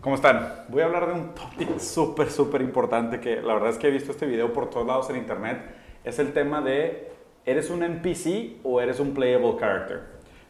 ¿Cómo 0.00 0.14
están? 0.14 0.64
Voy 0.68 0.82
a 0.82 0.84
hablar 0.84 1.08
de 1.08 1.12
un 1.12 1.34
topic 1.34 1.78
súper, 1.80 2.30
súper 2.30 2.62
importante 2.62 3.18
que 3.18 3.42
la 3.42 3.54
verdad 3.54 3.70
es 3.70 3.78
que 3.78 3.88
he 3.88 3.90
visto 3.90 4.12
este 4.12 4.26
video 4.26 4.52
por 4.52 4.70
todos 4.70 4.86
lados 4.86 5.10
en 5.10 5.16
internet. 5.16 5.60
Es 6.04 6.20
el 6.20 6.32
tema 6.32 6.60
de, 6.60 7.10
¿eres 7.44 7.68
un 7.68 7.82
NPC 7.82 8.60
o 8.62 8.80
eres 8.80 9.00
un 9.00 9.12
playable 9.12 9.56
character? 9.58 10.02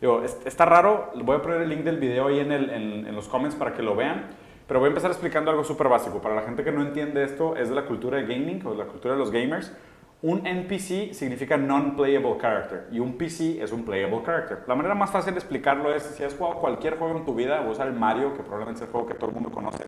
Digo, 0.03 0.23
está 0.23 0.67
raro, 0.67 1.11
voy 1.25 1.37
a 1.37 1.43
poner 1.43 1.63
el 1.63 1.71
link 1.71 1.81
del 1.81 1.97
video 1.97 2.27
ahí 2.27 2.41
en, 2.41 2.53
en 2.53 3.15
los 3.15 3.27
comments 3.27 3.57
para 3.57 3.73
que 3.73 3.83
lo 3.83 3.97
vean, 3.97 4.27
pero 4.67 4.81
voy 4.81 4.89
a 4.89 4.91
empezar 4.91 5.11
explicando 5.11 5.51
algo 5.51 5.65
súper 5.65 5.89
básico. 5.89 6.21
Para 6.21 6.35
la 6.35 6.43
gente 6.43 6.63
que 6.63 6.71
no 6.71 6.83
entiende 6.83 7.25
esto, 7.25 7.57
es 7.57 7.71
de 7.71 7.75
la 7.75 7.87
cultura 7.87 8.19
de 8.19 8.25
gaming 8.25 8.65
o 8.67 8.73
de 8.73 8.77
la 8.77 8.85
cultura 8.85 9.15
de 9.15 9.19
los 9.19 9.33
gamers. 9.33 9.75
Un 10.21 10.45
NPC 10.45 11.15
significa 11.15 11.57
non-playable 11.57 12.39
character 12.41 12.89
y 12.91 12.99
un 12.99 13.17
PC 13.17 13.63
es 13.63 13.71
un 13.71 13.85
playable 13.85 14.21
character. 14.25 14.65
La 14.67 14.75
manera 14.75 14.97
más 14.97 15.13
fácil 15.13 15.33
de 15.33 15.39
explicarlo 15.39 15.95
es 15.95 16.03
si 16.03 16.25
has 16.25 16.35
jugado 16.35 16.59
cualquier 16.59 16.99
juego 16.99 17.17
en 17.17 17.25
tu 17.25 17.37
vida, 17.37 17.61
o 17.61 17.71
usar 17.71 17.87
el 17.87 17.93
Mario, 17.93 18.35
que 18.35 18.43
probablemente 18.43 18.81
es 18.81 18.87
el 18.89 18.91
juego 18.91 19.07
que 19.07 19.15
todo 19.15 19.31
el 19.31 19.35
mundo 19.35 19.53
conoce. 19.53 19.85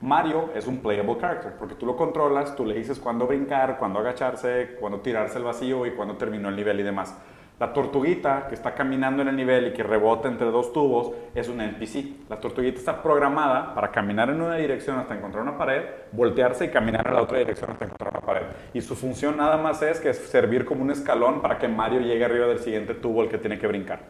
Mario 0.00 0.50
es 0.54 0.68
un 0.68 0.78
playable 0.78 1.16
character 1.18 1.54
porque 1.58 1.74
tú 1.74 1.86
lo 1.86 1.96
controlas, 1.96 2.54
tú 2.54 2.64
le 2.64 2.76
dices 2.76 3.00
cuándo 3.00 3.26
brincar, 3.26 3.76
cuándo 3.76 3.98
agacharse, 3.98 4.76
cuándo 4.78 5.00
tirarse 5.00 5.38
el 5.38 5.44
vacío 5.44 5.86
y 5.86 5.90
cuándo 5.90 6.16
terminó 6.16 6.50
el 6.50 6.54
nivel 6.54 6.78
y 6.78 6.84
demás. 6.84 7.18
La 7.60 7.72
tortuguita 7.72 8.48
que 8.48 8.56
está 8.56 8.74
caminando 8.74 9.22
en 9.22 9.28
el 9.28 9.36
nivel 9.36 9.68
y 9.68 9.72
que 9.72 9.84
rebota 9.84 10.26
entre 10.26 10.50
dos 10.50 10.72
tubos 10.72 11.12
es 11.36 11.48
un 11.48 11.60
NPC. 11.60 12.28
La 12.28 12.40
tortuguita 12.40 12.78
está 12.78 13.00
programada 13.00 13.72
para 13.76 13.92
caminar 13.92 14.28
en 14.30 14.42
una 14.42 14.56
dirección 14.56 14.98
hasta 14.98 15.14
encontrar 15.14 15.44
una 15.44 15.56
pared, 15.56 15.84
voltearse 16.10 16.64
y 16.64 16.68
caminar 16.70 17.06
en 17.06 17.14
la 17.14 17.22
otra 17.22 17.38
dirección 17.38 17.70
hasta 17.70 17.84
encontrar 17.84 18.10
una 18.10 18.26
pared. 18.26 18.42
Y 18.72 18.80
su 18.80 18.96
función 18.96 19.36
nada 19.36 19.56
más 19.56 19.82
es 19.82 20.00
que 20.00 20.12
servir 20.14 20.64
como 20.64 20.82
un 20.82 20.90
escalón 20.90 21.42
para 21.42 21.58
que 21.58 21.68
Mario 21.68 22.00
llegue 22.00 22.24
arriba 22.24 22.46
del 22.48 22.58
siguiente 22.58 22.92
tubo 22.92 23.22
al 23.22 23.28
que 23.28 23.38
tiene 23.38 23.56
que 23.56 23.68
brincar. 23.68 24.00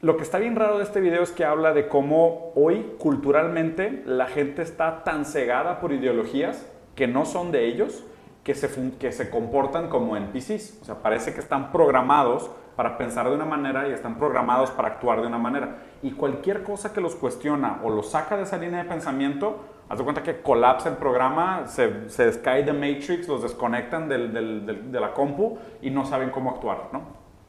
Lo 0.00 0.16
que 0.16 0.24
está 0.24 0.38
bien 0.40 0.56
raro 0.56 0.78
de 0.78 0.84
este 0.84 1.00
video 1.00 1.22
es 1.22 1.30
que 1.30 1.44
habla 1.44 1.72
de 1.72 1.86
cómo 1.86 2.52
hoy 2.56 2.94
culturalmente 2.98 4.02
la 4.04 4.26
gente 4.26 4.62
está 4.62 5.04
tan 5.04 5.26
cegada 5.26 5.78
por 5.78 5.92
ideologías 5.92 6.68
que 6.96 7.06
no 7.06 7.24
son 7.24 7.52
de 7.52 7.66
ellos 7.66 8.04
que 8.48 8.54
se, 8.54 8.70
que 8.98 9.12
se 9.12 9.28
comportan 9.28 9.90
como 9.90 10.16
NPCs. 10.16 10.78
O 10.80 10.84
sea, 10.86 10.94
parece 11.02 11.34
que 11.34 11.40
están 11.40 11.70
programados 11.70 12.50
para 12.76 12.96
pensar 12.96 13.28
de 13.28 13.34
una 13.34 13.44
manera 13.44 13.86
y 13.86 13.92
están 13.92 14.18
programados 14.18 14.70
para 14.70 14.88
actuar 14.88 15.20
de 15.20 15.26
una 15.26 15.36
manera. 15.36 15.80
Y 16.02 16.12
cualquier 16.12 16.62
cosa 16.62 16.94
que 16.94 17.02
los 17.02 17.14
cuestiona 17.14 17.80
o 17.84 17.90
los 17.90 18.10
saca 18.10 18.38
de 18.38 18.44
esa 18.44 18.56
línea 18.56 18.82
de 18.82 18.88
pensamiento, 18.88 19.58
haz 19.90 19.98
de 19.98 20.04
cuenta 20.04 20.22
que 20.22 20.40
colapsa 20.40 20.88
el 20.88 20.96
programa, 20.96 21.66
se, 21.66 22.08
se 22.08 22.40
cae 22.40 22.62
de 22.62 22.72
Matrix, 22.72 23.28
los 23.28 23.42
desconectan 23.42 24.08
del, 24.08 24.32
del, 24.32 24.92
de 24.92 24.98
la 24.98 25.12
compu 25.12 25.58
y 25.82 25.90
no 25.90 26.06
saben 26.06 26.30
cómo 26.30 26.48
actuar, 26.48 26.88
¿no? 26.90 27.02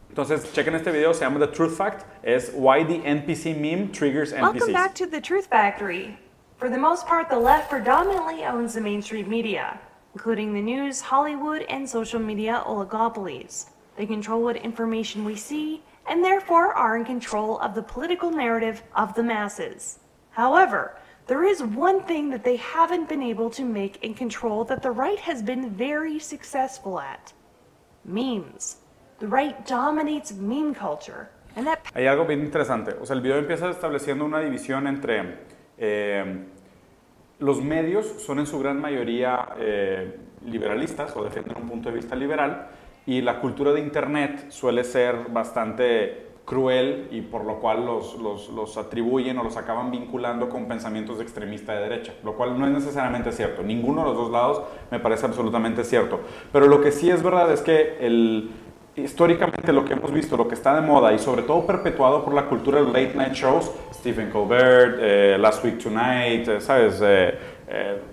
Entonces, 0.09 0.51
chequen 0.51 0.75
este 0.75 0.91
video, 0.91 1.13
se 1.13 1.21
llama 1.21 1.39
The 1.39 1.47
Truth 1.47 1.77
Fact, 1.77 2.01
es 2.23 2.51
Why 2.53 2.83
the 2.83 3.09
NPC 3.09 3.55
Meme 3.55 3.93
Triggers 3.93 4.33
NPCs. 4.33 4.41
Welcome 4.41 4.73
back 4.73 4.95
to 4.95 5.07
The 5.07 5.21
Truth 5.21 5.45
Factory. 5.45 6.17
For 6.57 6.69
the 6.69 6.77
most 6.77 7.07
part, 7.07 7.29
the 7.29 7.39
left 7.39 7.69
predominantly 7.69 8.43
owns 8.43 8.73
the 8.73 8.81
mainstream 8.81 9.29
media. 9.29 9.79
Including 10.13 10.53
the 10.53 10.61
news, 10.61 11.01
Hollywood, 11.01 11.63
and 11.69 11.87
social 11.87 12.19
media 12.19 12.63
oligopolies. 12.65 13.69
They 13.95 14.05
control 14.05 14.43
what 14.43 14.57
information 14.57 15.25
we 15.25 15.35
see 15.35 15.81
and 16.07 16.23
therefore 16.23 16.73
are 16.73 16.97
in 16.97 17.05
control 17.05 17.59
of 17.59 17.75
the 17.75 17.83
political 17.83 18.31
narrative 18.31 18.81
of 18.95 19.13
the 19.13 19.23
masses. 19.23 19.99
However, 20.31 20.97
there 21.27 21.43
is 21.43 21.61
one 21.61 22.01
thing 22.03 22.31
that 22.31 22.43
they 22.43 22.55
haven't 22.55 23.07
been 23.07 23.21
able 23.21 23.51
to 23.51 23.63
make 23.63 24.03
and 24.03 24.17
control 24.17 24.63
that 24.65 24.81
the 24.81 24.89
right 24.89 25.19
has 25.19 25.43
been 25.43 25.69
very 25.69 26.17
successful 26.17 26.99
at. 26.99 27.33
Memes. 28.03 28.77
The 29.19 29.27
right 29.27 29.63
dominates 29.67 30.31
meme 30.31 30.73
culture. 30.73 31.29
And 31.55 31.67
that 31.67 31.85
Hay 31.93 32.05
algo 32.07 32.25
bien 32.25 32.41
interesante. 32.41 32.95
O 32.99 33.05
sea, 33.05 33.15
el 33.15 33.21
video 33.21 33.37
empieza 33.37 33.69
estableciendo 33.69 34.25
una 34.25 34.39
división 34.39 34.87
entre 34.87 35.39
eh, 35.77 36.45
los 37.39 37.61
medios 37.61 38.05
son 38.05 38.39
en 38.39 38.45
su 38.45 38.59
gran 38.59 38.79
mayoría 38.79 39.49
eh, 39.57 40.17
liberalistas 40.45 41.15
o 41.15 41.23
defienden 41.23 41.57
un 41.57 41.69
punto 41.69 41.89
de 41.89 41.95
vista 41.95 42.15
liberal 42.15 42.67
y 43.05 43.21
la 43.21 43.39
cultura 43.39 43.71
de 43.71 43.79
Internet 43.79 44.51
suele 44.51 44.83
ser 44.83 45.29
bastante 45.29 46.27
cruel 46.45 47.07
y 47.11 47.21
por 47.21 47.45
lo 47.45 47.59
cual 47.59 47.85
los, 47.85 48.17
los, 48.17 48.49
los, 48.49 48.75
atribuyen 48.77 49.37
o 49.37 49.43
los 49.43 49.55
acaban 49.55 49.91
vinculando 49.91 50.49
con 50.49 50.67
pensamientos 50.67 51.19
de 51.19 51.23
extremista 51.23 51.73
de 51.73 51.81
derecha, 51.81 52.13
lo 52.23 52.33
cual 52.33 52.59
no 52.59 52.65
es 52.65 52.73
necesariamente 52.73 53.31
cierto. 53.31 53.61
Ninguno 53.61 54.01
de 54.01 54.07
los 54.07 54.17
dos 54.17 54.31
lados 54.31 54.63
me 54.89 54.99
parece 54.99 55.27
absolutamente 55.27 55.83
cierto. 55.83 56.19
Pero 56.51 56.65
lo 56.65 56.81
que 56.81 56.91
sí 56.91 57.11
es 57.11 57.21
verdad 57.21 57.51
es 57.51 57.61
que 57.61 57.97
el, 57.99 58.49
históricamente 58.95 59.71
lo 59.73 59.85
que 59.85 59.93
hemos 59.93 60.11
visto, 60.11 60.37
lo 60.37 60.47
que 60.47 60.55
está 60.55 60.75
de 60.75 60.81
moda 60.81 61.13
y 61.13 61.19
sobre 61.19 61.43
todo 61.43 61.65
perpetuado 61.65 62.23
por 62.23 62.33
la 62.33 62.45
cultura 62.45 62.81
de 62.81 62.85
late 62.85 63.13
night 63.15 63.33
shows, 63.33 63.71
Stephen 63.93 64.29
Colbert, 64.29 64.97
eh, 64.99 65.37
Last 65.39 65.63
Week 65.63 65.77
Tonight, 65.81 66.47
eh, 66.47 66.61
¿sabes? 66.61 66.99
Eh, 67.01 67.37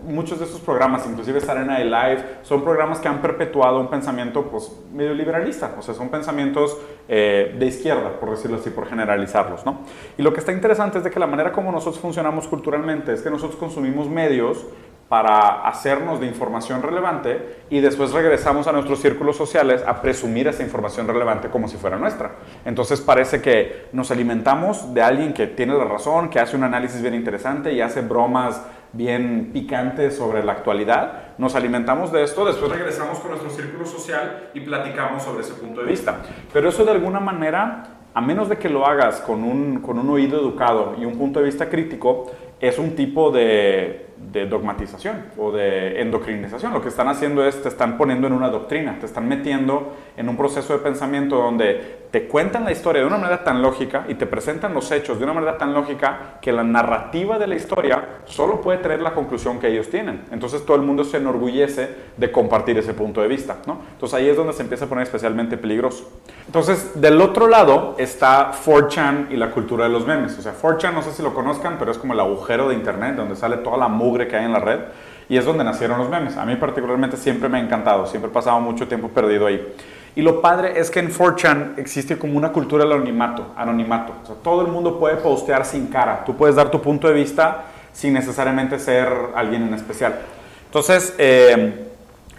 muchos 0.02 0.38
de 0.38 0.44
esos 0.44 0.60
programas, 0.60 1.06
inclusive 1.06 1.40
Saturday 1.40 1.66
Night 1.66 1.86
Live, 1.86 2.24
son 2.42 2.62
programas 2.62 2.98
que 3.00 3.08
han 3.08 3.22
perpetuado 3.22 3.80
un 3.80 3.88
pensamiento 3.88 4.42
pues, 4.42 4.70
medio 4.92 5.14
liberalista, 5.14 5.74
o 5.78 5.82
sea, 5.82 5.94
son 5.94 6.10
pensamientos 6.10 6.76
de 7.08 7.64
izquierda, 7.66 8.20
por 8.20 8.30
decirlo 8.32 8.58
así, 8.58 8.68
por 8.68 8.86
generalizarlos, 8.86 9.64
¿no? 9.64 9.78
Y 10.18 10.22
lo 10.22 10.34
que 10.34 10.40
está 10.40 10.52
interesante 10.52 10.98
es 10.98 11.04
de 11.04 11.10
que 11.10 11.18
la 11.18 11.26
manera 11.26 11.52
como 11.52 11.72
nosotros 11.72 12.00
funcionamos 12.00 12.48
culturalmente 12.48 13.14
es 13.14 13.22
que 13.22 13.30
nosotros 13.30 13.58
consumimos 13.58 14.08
medios 14.10 14.66
para 15.08 15.68
hacernos 15.68 16.20
de 16.20 16.26
información 16.26 16.82
relevante 16.82 17.60
y 17.70 17.80
después 17.80 18.12
regresamos 18.12 18.66
a 18.66 18.72
nuestros 18.72 19.00
círculos 19.00 19.36
sociales 19.36 19.84
a 19.86 20.02
presumir 20.02 20.48
esa 20.48 20.64
información 20.64 21.06
relevante 21.06 21.48
como 21.48 21.68
si 21.68 21.76
fuera 21.76 21.96
nuestra. 21.96 22.32
Entonces 22.64 23.00
parece 23.00 23.40
que 23.40 23.86
nos 23.92 24.10
alimentamos 24.10 24.92
de 24.94 25.02
alguien 25.02 25.32
que 25.32 25.46
tiene 25.46 25.78
la 25.78 25.84
razón, 25.84 26.28
que 26.28 26.40
hace 26.40 26.56
un 26.56 26.64
análisis 26.64 27.00
bien 27.02 27.14
interesante 27.14 27.72
y 27.72 27.80
hace 27.80 28.00
bromas 28.00 28.62
bien 28.92 29.50
picantes 29.52 30.16
sobre 30.16 30.42
la 30.42 30.52
actualidad. 30.52 31.36
Nos 31.38 31.54
alimentamos 31.54 32.10
de 32.10 32.24
esto, 32.24 32.44
después 32.44 32.72
regresamos 32.72 33.20
con 33.20 33.30
nuestro 33.30 33.50
círculo 33.50 33.86
social 33.86 34.50
y 34.54 34.60
platicamos 34.60 35.22
sobre 35.22 35.42
ese 35.42 35.54
punto 35.54 35.82
de 35.82 35.86
vista. 35.86 36.22
Pero 36.52 36.68
eso 36.68 36.84
de 36.84 36.90
alguna 36.90 37.20
manera, 37.20 37.84
a 38.12 38.20
menos 38.20 38.48
de 38.48 38.56
que 38.56 38.68
lo 38.68 38.86
hagas 38.86 39.20
con 39.20 39.44
un, 39.44 39.80
con 39.80 40.00
un 40.00 40.10
oído 40.10 40.40
educado 40.40 40.96
y 40.98 41.04
un 41.04 41.16
punto 41.16 41.38
de 41.38 41.46
vista 41.46 41.68
crítico, 41.68 42.32
es 42.58 42.78
un 42.78 42.96
tipo 42.96 43.30
de 43.30 44.05
de 44.32 44.46
dogmatización 44.46 45.24
o 45.36 45.52
de 45.52 46.00
endocrinización. 46.00 46.72
Lo 46.72 46.82
que 46.82 46.88
están 46.88 47.08
haciendo 47.08 47.44
es 47.44 47.62
te 47.62 47.68
están 47.68 47.96
poniendo 47.96 48.26
en 48.26 48.32
una 48.32 48.48
doctrina, 48.48 48.98
te 48.98 49.06
están 49.06 49.28
metiendo 49.28 49.94
en 50.16 50.28
un 50.28 50.36
proceso 50.36 50.72
de 50.72 50.80
pensamiento 50.80 51.36
donde 51.36 52.06
te 52.10 52.26
cuentan 52.26 52.64
la 52.64 52.72
historia 52.72 53.02
de 53.02 53.06
una 53.06 53.18
manera 53.18 53.44
tan 53.44 53.60
lógica 53.60 54.06
y 54.08 54.14
te 54.14 54.26
presentan 54.26 54.72
los 54.72 54.90
hechos 54.90 55.18
de 55.18 55.24
una 55.24 55.34
manera 55.34 55.58
tan 55.58 55.74
lógica 55.74 56.38
que 56.40 56.52
la 56.52 56.64
narrativa 56.64 57.38
de 57.38 57.46
la 57.46 57.56
historia 57.56 58.20
solo 58.24 58.60
puede 58.60 58.78
tener 58.78 59.02
la 59.02 59.12
conclusión 59.12 59.58
que 59.58 59.68
ellos 59.68 59.90
tienen. 59.90 60.24
Entonces 60.30 60.64
todo 60.64 60.76
el 60.76 60.82
mundo 60.82 61.04
se 61.04 61.18
enorgullece 61.18 61.90
de 62.16 62.32
compartir 62.32 62.78
ese 62.78 62.94
punto 62.94 63.20
de 63.20 63.28
vista. 63.28 63.58
¿no? 63.66 63.80
Entonces 63.92 64.18
ahí 64.18 64.28
es 64.28 64.36
donde 64.36 64.52
se 64.54 64.62
empieza 64.62 64.86
a 64.86 64.88
poner 64.88 65.04
especialmente 65.04 65.58
peligroso. 65.58 66.10
Entonces 66.46 66.98
del 67.00 67.20
otro 67.20 67.48
lado 67.48 67.96
está 67.98 68.50
4chan 68.52 69.26
y 69.30 69.36
la 69.36 69.50
cultura 69.50 69.84
de 69.84 69.90
los 69.90 70.06
memes. 70.06 70.38
O 70.38 70.42
sea, 70.42 70.54
4chan 70.54 70.94
no 70.94 71.02
sé 71.02 71.12
si 71.12 71.22
lo 71.22 71.34
conozcan, 71.34 71.76
pero 71.78 71.90
es 71.90 71.98
como 71.98 72.14
el 72.14 72.20
agujero 72.20 72.68
de 72.68 72.74
internet 72.76 73.16
donde 73.16 73.36
sale 73.36 73.58
toda 73.58 73.76
la 73.76 73.88
mugre 73.88 74.15
que 74.26 74.36
hay 74.36 74.46
en 74.46 74.52
la 74.52 74.60
red 74.60 74.80
y 75.28 75.36
es 75.36 75.44
donde 75.44 75.64
nacieron 75.64 75.98
los 75.98 76.08
memes. 76.08 76.36
A 76.36 76.44
mí 76.44 76.56
particularmente 76.56 77.16
siempre 77.16 77.48
me 77.48 77.58
ha 77.58 77.60
encantado, 77.60 78.06
siempre 78.06 78.30
he 78.30 78.34
pasado 78.34 78.60
mucho 78.60 78.88
tiempo 78.88 79.08
perdido 79.08 79.46
ahí. 79.46 79.74
Y 80.14 80.22
lo 80.22 80.40
padre 80.40 80.80
es 80.80 80.90
que 80.90 81.00
en 81.00 81.12
4chan 81.12 81.74
existe 81.76 82.16
como 82.16 82.38
una 82.38 82.50
cultura 82.50 82.84
del 82.84 82.94
anonimato, 82.94 83.52
anonimato. 83.56 84.14
Todo 84.42 84.62
el 84.62 84.68
mundo 84.68 84.98
puede 84.98 85.16
postear 85.16 85.66
sin 85.66 85.88
cara. 85.88 86.24
Tú 86.24 86.34
puedes 86.34 86.56
dar 86.56 86.70
tu 86.70 86.80
punto 86.80 87.06
de 87.06 87.14
vista 87.14 87.64
sin 87.92 88.14
necesariamente 88.14 88.78
ser 88.78 89.08
alguien 89.34 89.62
en 89.64 89.74
especial. 89.74 90.18
Entonces, 90.64 91.14
eh, 91.18 91.86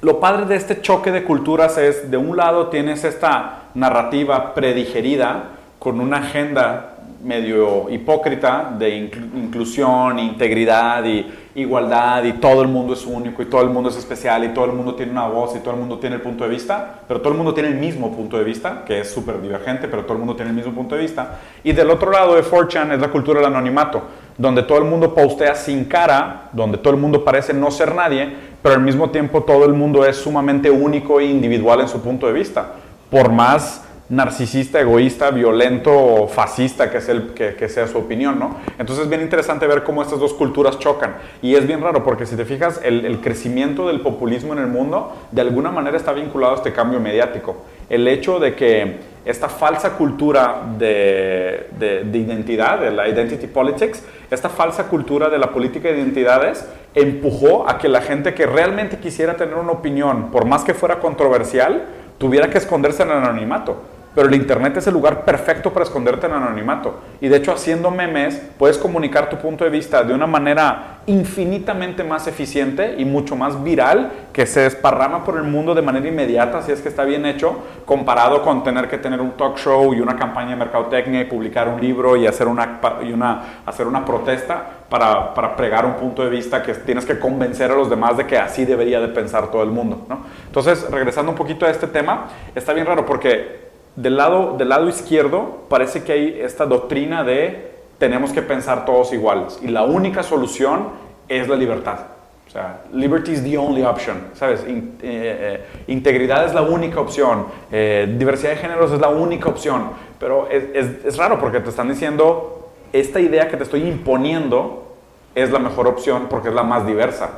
lo 0.02 0.20
padre 0.20 0.46
de 0.46 0.56
este 0.56 0.82
choque 0.82 1.12
de 1.12 1.24
culturas 1.24 1.78
es, 1.78 2.10
de 2.10 2.18
un 2.18 2.36
lado 2.36 2.68
tienes 2.68 3.04
esta 3.04 3.64
narrativa 3.76 4.54
predigerida 4.54 5.50
con 5.80 6.00
una 6.00 6.18
agenda 6.18 6.97
medio 7.24 7.90
hipócrita 7.90 8.76
de 8.78 8.90
inclusión, 9.36 10.20
integridad 10.20 11.04
y 11.06 11.26
igualdad 11.56 12.24
y 12.24 12.34
todo 12.34 12.62
el 12.62 12.68
mundo 12.68 12.94
es 12.94 13.06
único 13.06 13.42
y 13.42 13.46
todo 13.46 13.62
el 13.62 13.70
mundo 13.70 13.90
es 13.90 13.98
especial 13.98 14.44
y 14.44 14.50
todo 14.50 14.66
el 14.66 14.74
mundo 14.74 14.94
tiene 14.94 15.12
una 15.12 15.28
voz 15.28 15.56
y 15.56 15.60
todo 15.60 15.74
el 15.74 15.80
mundo 15.80 15.98
tiene 15.98 16.18
el 16.18 16.22
punto 16.22 16.44
de 16.44 16.52
vista, 16.52 17.02
pero 17.08 17.20
todo 17.20 17.32
el 17.32 17.38
mundo 17.38 17.54
tiene 17.54 17.70
el 17.70 17.76
mismo 17.76 18.12
punto 18.12 18.38
de 18.38 18.44
vista, 18.44 18.84
que 18.86 19.00
es 19.00 19.12
súper 19.12 19.42
divergente, 19.42 19.88
pero 19.88 20.04
todo 20.04 20.14
el 20.14 20.20
mundo 20.20 20.36
tiene 20.36 20.52
el 20.52 20.56
mismo 20.56 20.74
punto 20.74 20.96
de 20.96 21.02
vista. 21.02 21.40
Y 21.64 21.72
del 21.72 21.90
otro 21.90 22.12
lado 22.12 22.36
de 22.36 22.44
4chan 22.44 22.94
es 22.94 23.00
la 23.00 23.10
cultura 23.10 23.40
del 23.40 23.48
anonimato, 23.48 24.04
donde 24.38 24.62
todo 24.64 24.78
el 24.78 24.86
mundo 24.86 25.16
postea 25.16 25.56
sin 25.56 25.86
cara, 25.86 26.50
donde 26.54 26.78
todo 26.78 26.94
el 26.94 27.00
mundo 27.00 27.26
parece 27.26 27.54
no 27.54 27.72
ser 27.72 27.96
nadie, 27.96 28.30
pero 28.62 28.76
al 28.76 28.82
mismo 28.82 29.10
tiempo 29.10 29.42
todo 29.42 29.66
el 29.66 29.74
mundo 29.74 30.06
es 30.06 30.18
sumamente 30.18 30.70
único 30.70 31.20
e 31.20 31.26
individual 31.26 31.82
en 31.82 31.88
su 31.88 32.02
punto 32.02 32.28
de 32.28 32.34
vista. 32.34 32.74
Por 33.10 33.32
más 33.32 33.87
narcisista, 34.10 34.80
egoísta, 34.80 35.32
violento 35.32 36.28
fascista 36.28 36.90
que, 36.90 37.00
es 37.00 37.10
el, 37.10 37.34
que, 37.34 37.68
sea 37.68 37.88
su 37.88 37.98
opinión, 37.98 38.40
¿no? 38.40 38.56
Entonces 38.80 39.04
es 39.04 39.10
bien 39.10 39.22
interesante 39.22 39.68
ver 39.68 39.84
cómo 39.84 40.02
estas 40.02 40.20
dos 40.20 40.34
culturas 40.34 40.80
chocan. 40.80 41.16
Y 41.42 41.56
es 41.56 41.68
bien 41.68 41.82
raro 41.82 42.04
porque 42.04 42.26
si 42.26 42.36
te 42.36 42.46
fijas, 42.46 42.80
el, 42.84 43.06
el 43.06 43.20
crecimiento 43.20 43.88
del 43.88 44.00
populismo 44.00 44.54
en 44.54 44.60
el 44.60 44.68
mundo 44.68 45.14
de 45.32 45.42
alguna 45.42 45.72
manera 45.72 45.98
está 45.98 46.14
vinculado 46.14 46.54
a 46.54 46.58
este 46.58 46.72
cambio 46.72 47.00
mediático. 47.00 47.58
El 47.90 48.08
hecho 48.08 48.40
de 48.40 48.56
que 48.56 49.18
esta 49.26 49.50
falsa 49.50 49.98
cultura 49.98 50.62
de, 50.78 51.68
de, 51.78 52.06
de, 52.06 52.18
identidad, 52.18 52.80
de 52.80 52.92
la 52.92 53.10
identity 53.10 53.48
politics, 53.48 54.02
esta 54.32 54.48
falsa 54.48 54.88
cultura 54.88 55.30
de 55.30 55.38
la 55.38 55.52
política 55.52 55.90
de 55.90 55.98
identidades 55.98 56.66
empujó 56.96 57.70
a 57.70 57.78
que 57.78 57.90
la 57.90 58.02
gente 58.02 58.34
que 58.34 58.46
realmente 58.46 59.00
quisiera 59.00 59.36
tener 59.36 59.56
una 59.56 59.74
opinión, 59.74 60.32
por 60.32 60.46
más 60.46 60.64
que 60.64 60.74
fuera 60.74 61.00
controversial, 61.00 61.84
tuviera 62.18 62.50
que 62.50 62.58
esconderse 62.58 63.04
en 63.04 63.10
el 63.10 63.18
anonimato. 63.18 63.97
Pero 64.18 64.30
el 64.30 64.34
Internet 64.34 64.76
es 64.78 64.88
el 64.88 64.96
lugar 64.96 65.26
perfecto 65.26 65.72
para 65.72 65.86
esconderte 65.86 66.26
en 66.26 66.34
anonimato. 66.34 67.02
Y 67.22 67.28
de 67.28 67.38
hecho, 67.38 67.52
haciendo 67.52 67.92
memes, 67.92 68.42
puedes 68.58 68.80
comunicar 68.80 69.30
tu 69.30 69.38
punto 69.38 69.64
de 69.64 69.70
vista 69.70 70.04
de 70.04 70.12
una 70.12 70.26
manera 70.26 71.02
infinitamente 71.06 72.04
más 72.04 72.26
eficiente 72.26 72.96
y 72.98 73.06
mucho 73.06 73.36
más 73.36 73.64
viral, 73.64 74.12
que 74.34 74.48
se 74.48 74.62
desparrama 74.62 75.24
por 75.24 75.38
el 75.38 75.44
mundo 75.44 75.76
de 75.76 75.84
manera 75.84 76.08
inmediata, 76.08 76.64
si 76.64 76.72
es 76.72 76.82
que 76.82 76.90
está 76.90 77.04
bien 77.04 77.28
hecho, 77.28 77.60
comparado 77.86 78.42
con 78.42 78.64
tener 78.64 78.90
que 78.90 78.98
tener 78.98 79.22
un 79.22 79.38
talk 79.38 79.56
show 79.60 79.94
y 79.94 80.02
una 80.02 80.16
campaña 80.16 80.50
de 80.50 80.56
mercadotecnia 80.56 81.22
y 81.22 81.26
publicar 81.26 81.70
un 81.70 81.80
libro 81.80 82.18
y 82.18 82.26
hacer 82.26 82.48
una, 82.48 82.80
y 83.08 83.14
una, 83.14 83.62
hacer 83.68 83.86
una 83.86 84.04
protesta 84.04 84.66
para, 84.90 85.36
para 85.36 85.56
pregar 85.56 85.86
un 85.86 85.94
punto 85.94 86.24
de 86.24 86.30
vista 86.32 86.64
que 86.64 86.74
tienes 86.74 87.06
que 87.06 87.20
convencer 87.20 87.70
a 87.70 87.76
los 87.76 87.88
demás 87.88 88.18
de 88.18 88.26
que 88.26 88.40
así 88.40 88.66
debería 88.66 89.00
de 89.00 89.10
pensar 89.10 89.52
todo 89.52 89.62
el 89.62 89.70
mundo. 89.70 90.08
¿no? 90.10 90.26
Entonces, 90.48 90.90
regresando 90.90 91.32
un 91.32 91.38
poquito 91.38 91.68
a 91.68 91.70
este 91.70 91.86
tema, 91.86 92.26
está 92.56 92.74
bien 92.74 92.88
raro 92.88 93.06
porque 93.06 93.67
del 93.98 94.16
lado, 94.16 94.56
del 94.58 94.70
lado 94.70 94.88
izquierdo 94.88 95.64
parece 95.68 96.04
que 96.04 96.14
hay 96.14 96.40
esta 96.40 96.66
doctrina 96.66 97.24
de 97.24 97.76
tenemos 97.98 98.32
que 98.32 98.44
pensar 98.44 98.86
todos 98.86 99.12
iguales 99.12 99.60
y 99.62 99.68
la 99.68 99.84
única 99.84 100.22
solución 100.24 100.90
es 101.28 101.48
la 101.48 101.56
libertad. 101.56 102.00
O 102.48 102.50
sea, 102.50 102.84
liberty 102.94 103.34
is 103.34 103.44
the 103.44 103.58
only 103.58 103.84
option, 103.84 104.30
¿sabes? 104.34 104.64
In, 104.68 104.98
eh, 105.02 105.66
eh, 105.66 105.66
integridad 105.88 106.46
es 106.46 106.54
la 106.54 106.62
única 106.62 107.02
opción, 107.02 107.48
eh, 107.72 108.16
diversidad 108.18 108.52
de 108.52 108.58
géneros 108.58 108.92
es 108.94 109.02
la 109.02 109.10
única 109.10 109.50
opción, 109.50 109.90
pero 110.18 110.48
es, 110.50 110.64
es, 110.74 111.06
es 111.06 111.18
raro 111.18 111.40
porque 111.40 111.60
te 111.60 111.70
están 111.70 111.90
diciendo, 111.90 112.70
esta 112.94 113.20
idea 113.20 113.50
que 113.50 113.58
te 113.58 113.64
estoy 113.64 113.82
imponiendo 113.82 114.96
es 115.36 115.52
la 115.52 115.60
mejor 115.60 115.88
opción 115.88 116.28
porque 116.30 116.50
es 116.50 116.56
la 116.56 116.64
más 116.64 116.86
diversa. 116.86 117.32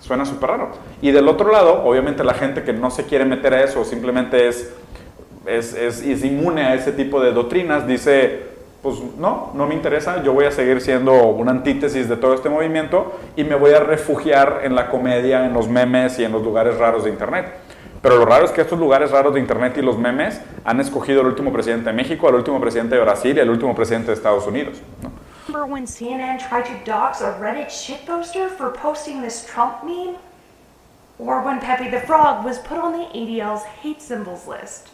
Suena 0.00 0.24
súper 0.24 0.50
raro. 0.50 0.70
Y 1.02 1.10
del 1.10 1.28
otro 1.28 1.52
lado, 1.52 1.84
obviamente 1.84 2.24
la 2.24 2.34
gente 2.34 2.62
que 2.62 2.72
no 2.72 2.90
se 2.90 3.04
quiere 3.04 3.24
meter 3.24 3.52
a 3.54 3.62
eso, 3.62 3.84
simplemente 3.84 4.48
es 4.48 4.72
es, 5.48 5.74
es, 5.74 6.24
inmune 6.24 6.62
a 6.62 6.74
ese 6.74 6.92
tipo 6.92 7.20
de 7.20 7.32
doctrinas, 7.32 7.86
dice, 7.86 8.42
pues 8.82 8.96
no, 9.18 9.52
no 9.54 9.66
me 9.66 9.74
interesa, 9.74 10.22
yo 10.22 10.32
voy 10.32 10.44
a 10.44 10.50
seguir 10.50 10.80
siendo 10.80 11.12
una 11.26 11.50
antítesis 11.50 12.08
de 12.08 12.16
todo 12.16 12.34
este 12.34 12.48
movimiento 12.48 13.18
y 13.36 13.44
me 13.44 13.54
voy 13.54 13.72
a 13.72 13.80
refugiar 13.80 14.60
en 14.64 14.74
la 14.74 14.90
comedia, 14.90 15.46
en 15.46 15.54
los 15.54 15.68
memes 15.68 16.18
y 16.18 16.24
en 16.24 16.32
los 16.32 16.42
lugares 16.42 16.76
raros 16.76 17.04
de 17.04 17.10
Internet. 17.10 17.46
Pero 18.00 18.18
lo 18.18 18.26
raro 18.26 18.44
es 18.44 18.52
que 18.52 18.60
estos 18.60 18.78
lugares 18.78 19.10
raros 19.10 19.34
de 19.34 19.40
Internet 19.40 19.76
y 19.76 19.82
los 19.82 19.98
memes 19.98 20.40
han 20.64 20.80
escogido 20.80 21.22
al 21.22 21.26
último 21.26 21.52
presidente 21.52 21.90
de 21.90 21.96
México, 21.96 22.28
al 22.28 22.36
último 22.36 22.60
presidente 22.60 22.94
de 22.94 23.00
Brasil 23.00 23.36
y 23.36 23.40
al 23.40 23.50
último 23.50 23.74
presidente 23.74 24.08
de 24.08 24.14
Estados 24.14 24.46
Unidos. 24.46 24.80
¿no? 25.02 25.10
Remember 25.48 25.86
CNN 25.86 26.38
tried 26.38 26.66
to 26.66 26.74
dox 26.84 27.22
a 27.22 27.32
Reddit 27.40 27.68
shitposter 27.68 28.50
for 28.50 28.70
posting 28.70 29.22
this 29.22 29.46
Trump 29.46 29.82
meme? 29.82 30.16
Or 31.18 31.42
Pepe 31.60 31.90
the 31.90 32.00
Frog 32.00 32.44
was 32.44 32.58
put 32.58 32.78
on 32.78 32.92
the 32.92 33.06
ADL's 33.12 33.64
hate 33.64 34.00
symbols 34.00 34.46
list? 34.46 34.90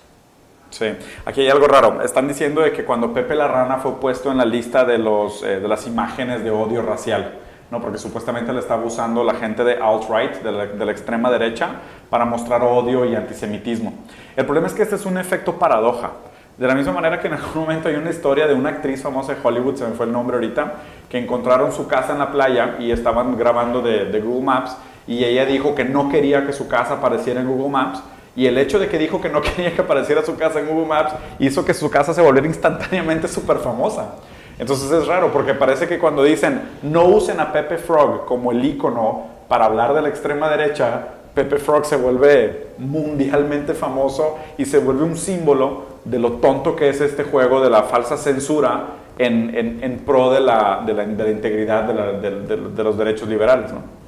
Sí, 0.75 0.87
aquí 1.25 1.43
hay 1.43 1.51
algo 1.51 1.69
raro. 1.69 2.03
Están 2.03 2.27
diciendo 2.27 2.61
de 2.61 2.73
que 2.73 2.85
cuando 2.85 3.15
Pepe 3.15 3.37
la 3.37 3.47
Rana 3.47 3.77
fue 3.77 4.01
puesto 4.01 4.33
en 4.33 4.39
la 4.39 4.45
lista 4.45 4.85
de, 4.85 4.99
los, 4.99 5.45
eh, 5.45 5.61
de 5.61 5.69
las 5.69 5.87
imágenes 5.87 6.43
de 6.43 6.51
odio 6.51 6.83
racial, 6.83 7.35
¿no? 7.71 7.81
porque 7.81 7.97
supuestamente 7.97 8.53
le 8.53 8.59
estaba 8.59 8.85
usando 8.85 9.23
la 9.23 9.35
gente 9.35 9.63
de 9.63 9.81
alt-right, 9.81 10.43
de, 10.43 10.77
de 10.77 10.85
la, 10.85 10.91
extrema 10.91 11.31
derecha, 11.31 11.77
para 12.11 12.25
mostrar 12.25 12.65
odio 12.65 13.05
y 13.05 13.15
antisemitismo. 13.15 13.95
El 14.35 14.47
problema 14.47 14.67
es 14.67 14.73
que 14.73 14.83
este 14.83 14.97
es 14.97 15.07
un 15.07 15.17
efecto 15.17 15.61
paradoja. 15.61 16.11
De 16.59 16.67
la 16.67 16.75
misma 16.75 16.93
manera 16.93 17.21
que 17.21 17.29
en 17.29 17.35
algún 17.35 17.63
momento 17.63 17.89
hay 17.89 17.95
una 17.95 18.11
historia 18.11 18.49
de 18.49 18.55
una 18.55 18.71
actriz 18.71 19.01
famosa 19.01 19.37
de 19.37 19.41
Hollywood, 19.41 19.77
se 19.77 19.87
me 19.87 19.95
fue 19.95 20.07
el 20.07 20.13
nombre 20.13 20.35
ahorita, 20.35 20.73
que 21.09 21.19
encontraron 21.19 21.71
su 21.71 21.87
casa 21.87 22.15
en 22.15 22.19
la 22.19 22.33
playa 22.33 22.79
y 22.81 22.91
estaban 22.91 23.37
grabando 23.39 23.81
de, 23.81 24.07
de 24.07 24.21
Google 24.21 24.45
Maps 24.45 24.77
y 25.07 25.23
ella 25.23 25.47
dijo 25.47 25.77
que 25.77 25.85
no 25.85 26.09
quería 26.09 26.45
que 26.45 26.53
su 26.53 26.67
casa 26.67 26.95
apareciera 26.95 27.41
en 27.41 27.47
Google 27.47 27.71
Maps 27.71 28.03
y 28.37 28.47
el 28.47 28.59
hecho 28.59 28.79
de 28.79 28.89
que 28.89 28.99
dijo 28.99 29.21
que 29.21 29.29
no 29.29 29.43
quería 29.43 29.75
que 29.75 29.83
apareciera 29.83 30.25
su 30.25 30.37
casa 30.37 30.61
en 30.61 30.67
Google 30.67 30.87
Maps 30.87 31.15
hizo 31.39 31.65
que 31.65 31.75
su 31.75 31.91
casa 31.91 32.15
se 32.15 32.23
volviera 32.23 32.47
instantáneamente 32.47 33.29
súper 33.29 33.59
famosa. 33.59 34.15
Entonces 34.59 34.91
es 34.91 35.07
raro 35.07 35.33
porque 35.33 35.55
parece 35.55 35.89
que 35.89 35.99
cuando 35.99 36.23
dicen 36.23 36.63
no 36.83 37.07
usen 37.07 37.41
a 37.41 37.53
Pepe 37.53 37.77
Frog 37.77 38.25
como 38.25 38.53
el 38.53 38.65
icono 38.65 39.25
para 39.49 39.65
hablar 39.65 39.95
de 39.95 40.03
la 40.03 40.09
extrema 40.09 40.49
derecha, 40.49 41.09
Pepe 41.35 41.59
Frog 41.59 41.85
se 41.85 41.97
vuelve 41.97 42.69
mundialmente 42.79 43.75
famoso 43.75 44.39
y 44.57 44.65
se 44.65 44.79
vuelve 44.79 45.03
un 45.03 45.17
símbolo 45.17 45.95
de 46.05 46.21
lo 46.21 46.35
tonto 46.35 46.77
que 46.77 46.89
es 46.89 47.01
este 47.01 47.25
juego 47.25 47.61
de 47.61 47.71
la 47.71 47.83
falsa 47.85 48.17
censura 48.17 48.87
en, 49.19 50.03
pro 50.07 50.31
de 50.31 50.41
la, 50.41 50.85
integridad 50.87 51.85
de, 51.85 52.57
de, 52.57 52.85
los 52.85 52.97
derechos 52.97 53.29
liberales. 53.29 53.73
¿no? 53.73 54.04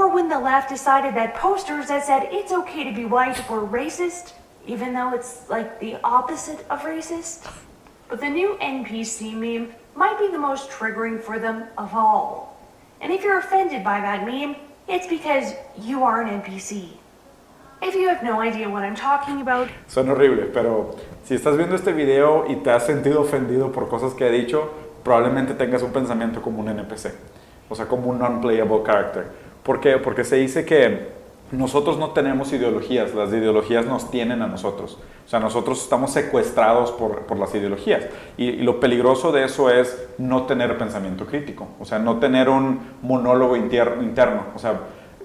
Or 0.00 0.08
when 0.08 0.30
the 0.30 0.40
left 0.40 0.70
decided 0.70 1.14
that 1.16 1.34
posters 1.34 1.88
that 1.88 2.06
said 2.06 2.30
it's 2.32 2.52
okay 2.52 2.84
to 2.84 2.92
be 2.92 3.04
white 3.04 3.36
were 3.50 3.60
racist, 3.60 4.32
even 4.66 4.94
though 4.94 5.12
it's 5.12 5.44
like 5.50 5.78
the 5.78 5.98
opposite 6.02 6.64
of 6.70 6.80
racist. 6.88 7.44
But 8.08 8.22
the 8.22 8.30
new 8.30 8.56
NPC 8.62 9.34
meme 9.34 9.74
might 9.94 10.18
be 10.18 10.28
the 10.28 10.38
most 10.38 10.70
triggering 10.70 11.20
for 11.20 11.38
them 11.38 11.64
of 11.76 11.94
all. 11.94 12.56
And 13.02 13.12
if 13.12 13.22
you're 13.22 13.40
offended 13.40 13.84
by 13.84 14.00
that 14.00 14.24
meme, 14.24 14.56
it's 14.88 15.06
because 15.06 15.52
you 15.78 16.02
are 16.02 16.22
an 16.22 16.40
NPC. 16.40 16.96
If 17.82 17.94
you 17.94 18.08
have 18.08 18.22
no 18.22 18.40
idea 18.40 18.70
what 18.70 18.82
I'm 18.82 18.96
talking 18.96 19.42
about, 19.42 19.68
Son 19.86 20.08
horribles, 20.08 20.48
pero 20.54 20.96
si 21.24 21.34
estás 21.34 21.58
viendo 21.58 21.76
este 21.76 21.92
video 21.92 22.46
y 22.48 22.62
te 22.62 22.70
has 22.70 22.86
sentido 22.86 23.20
ofendido 23.20 23.70
por 23.70 23.90
cosas 23.90 24.14
que 24.14 24.26
he 24.26 24.30
dicho, 24.30 24.70
probablemente 25.04 25.52
tengas 25.52 25.82
un 25.82 25.92
pensamiento 25.92 26.40
como 26.40 26.60
un 26.60 26.70
NPC, 26.70 27.12
o 27.68 27.74
sea, 27.74 27.86
como 27.86 28.08
un 28.08 28.18
non-playable 28.18 28.82
character. 28.82 29.49
¿Por 29.62 29.80
qué? 29.80 29.98
Porque 29.98 30.24
se 30.24 30.36
dice 30.36 30.64
que 30.64 31.20
nosotros 31.52 31.98
no 31.98 32.10
tenemos 32.10 32.52
ideologías, 32.52 33.14
las 33.14 33.30
ideologías 33.30 33.84
nos 33.86 34.10
tienen 34.10 34.40
a 34.42 34.46
nosotros. 34.46 34.98
O 35.26 35.28
sea, 35.28 35.40
nosotros 35.40 35.82
estamos 35.82 36.12
secuestrados 36.12 36.92
por, 36.92 37.22
por 37.22 37.38
las 37.38 37.54
ideologías. 37.54 38.04
Y, 38.36 38.46
y, 38.48 38.62
lo 38.62 38.78
peligroso 38.78 39.32
de 39.32 39.44
eso 39.44 39.70
es 39.70 40.08
no 40.18 40.44
tener 40.44 40.78
pensamiento 40.78 41.26
crítico, 41.26 41.68
o 41.80 41.84
sea, 41.84 41.98
no 41.98 42.18
tener 42.18 42.48
un 42.48 42.80
monólogo 43.02 43.56
interno. 43.56 44.44
O 44.54 44.58
sea, 44.58 44.80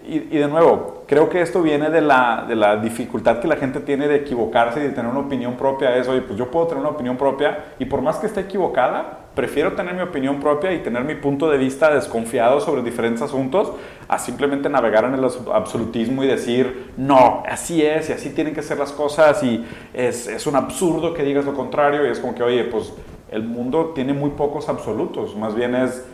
y, 0.08 0.36
y, 0.36 0.38
de 0.38 0.48
nuevo, 0.48 1.04
creo 1.08 1.30
que 1.30 1.42
esto 1.42 1.62
viene 1.62 1.90
de 1.90 2.02
la, 2.02 2.46
de 2.48 2.56
la, 2.56 2.78
dificultad 2.78 3.40
que 3.40 3.48
la 3.48 3.56
gente 3.56 3.80
tiene 3.80 4.08
de 4.08 4.16
equivocarse 4.16 4.80
y 4.80 4.84
de 4.84 4.90
tener 4.90 5.10
una 5.10 5.22
opinión 5.22 5.56
propia. 5.56 5.96
Es, 5.98 6.08
oye, 6.08 6.22
pues 6.22 6.38
yo 6.38 6.50
puedo 6.52 6.68
tener 6.68 6.82
una 6.82 6.92
opinión 6.92 7.18
propia 7.18 7.66
y 7.80 7.86
por 7.86 8.02
más 8.02 8.18
que 8.18 8.28
esté 8.28 8.42
equivocada, 8.42 9.26
prefiero 9.36 9.74
tener 9.74 9.94
mi 9.94 10.02
opinión 10.02 10.40
propia 10.40 10.74
y 10.74 10.80
tener 10.80 11.04
mi 11.04 11.16
punto 11.16 11.50
de 11.50 11.58
vista 11.58 11.94
desconfiado 11.94 12.62
sobre 12.62 12.82
diferentes 12.82 13.22
asuntos 13.22 13.74
a 14.08 14.18
simplemente 14.18 14.70
navegar 14.70 15.04
en 15.06 15.14
el 15.16 15.26
absolutismo 15.54 16.24
y 16.24 16.28
decir, 16.28 16.94
no, 16.98 17.44
así 17.48 17.84
es 17.84 18.10
y 18.10 18.14
así 18.14 18.30
tienen 18.30 18.54
que 18.54 18.62
ser 18.62 18.78
las 18.78 18.92
cosas 18.92 19.44
y 19.44 19.66
es, 19.94 20.28
es 20.28 20.48
un 20.48 20.56
absurdo 20.56 21.14
que 21.14 21.24
digas 21.24 21.46
lo 21.46 21.54
contrario 21.54 22.06
y 22.08 22.12
es 22.12 22.20
como 22.20 22.34
que, 22.34 22.44
oye, 22.44 22.64
pues 22.64 22.94
el 23.32 23.44
mundo 23.44 23.92
tiene 23.94 24.14
muy 24.14 24.32
pocos 24.32 24.70
absolutos, 24.70 25.36
más 25.36 25.56
bien 25.56 25.76
es 25.76 26.06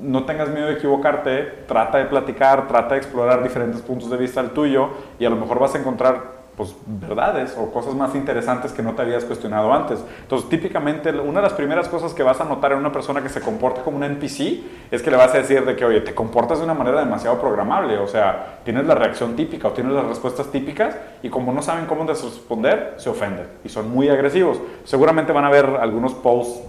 no 0.00 0.24
tengas 0.24 0.48
miedo 0.48 0.66
de 0.66 0.74
equivocarte, 0.74 1.64
trata 1.66 1.98
de 1.98 2.06
platicar, 2.06 2.66
trata 2.68 2.94
de 2.94 3.00
explorar 3.00 3.42
diferentes 3.42 3.82
puntos 3.82 4.10
de 4.10 4.16
vista 4.16 4.40
al 4.40 4.50
tuyo 4.50 4.90
y 5.18 5.24
a 5.24 5.30
lo 5.30 5.36
mejor 5.36 5.58
vas 5.58 5.74
a 5.74 5.78
encontrar 5.78 6.40
pues, 6.60 6.74
verdades 6.84 7.56
o 7.58 7.72
cosas 7.72 7.94
más 7.94 8.14
interesantes 8.14 8.72
que 8.72 8.82
no 8.82 8.94
te 8.94 9.00
habías 9.00 9.24
cuestionado 9.24 9.72
antes. 9.72 10.04
Entonces, 10.20 10.46
típicamente, 10.50 11.10
una 11.10 11.40
de 11.40 11.44
las 11.44 11.54
primeras 11.54 11.88
cosas 11.88 12.12
que 12.12 12.22
vas 12.22 12.38
a 12.40 12.44
notar 12.44 12.72
en 12.72 12.78
una 12.78 12.92
persona 12.92 13.22
que 13.22 13.30
se 13.30 13.40
comporta 13.40 13.82
como 13.82 13.96
un 13.96 14.04
NPC 14.04 14.90
es 14.90 15.00
que 15.00 15.10
le 15.10 15.16
vas 15.16 15.34
a 15.34 15.38
decir 15.38 15.64
de 15.64 15.74
que, 15.74 15.86
oye, 15.86 16.02
te 16.02 16.14
comportas 16.14 16.58
de 16.58 16.64
una 16.64 16.74
manera 16.74 17.00
demasiado 17.00 17.40
programable, 17.40 17.96
o 17.96 18.06
sea, 18.06 18.58
tienes 18.62 18.86
la 18.86 18.94
reacción 18.94 19.36
típica 19.36 19.68
o 19.68 19.70
tienes 19.70 19.94
las 19.94 20.04
respuestas 20.04 20.48
típicas 20.48 20.96
y 21.22 21.30
como 21.30 21.50
no 21.50 21.62
saben 21.62 21.86
cómo 21.86 22.04
responder, 22.04 22.92
se 22.98 23.08
ofenden 23.08 23.46
y 23.64 23.70
son 23.70 23.90
muy 23.90 24.10
agresivos. 24.10 24.60
Seguramente 24.84 25.32
van 25.32 25.46
a 25.46 25.50
ver 25.50 25.64
algunos 25.80 26.12
posts 26.12 26.60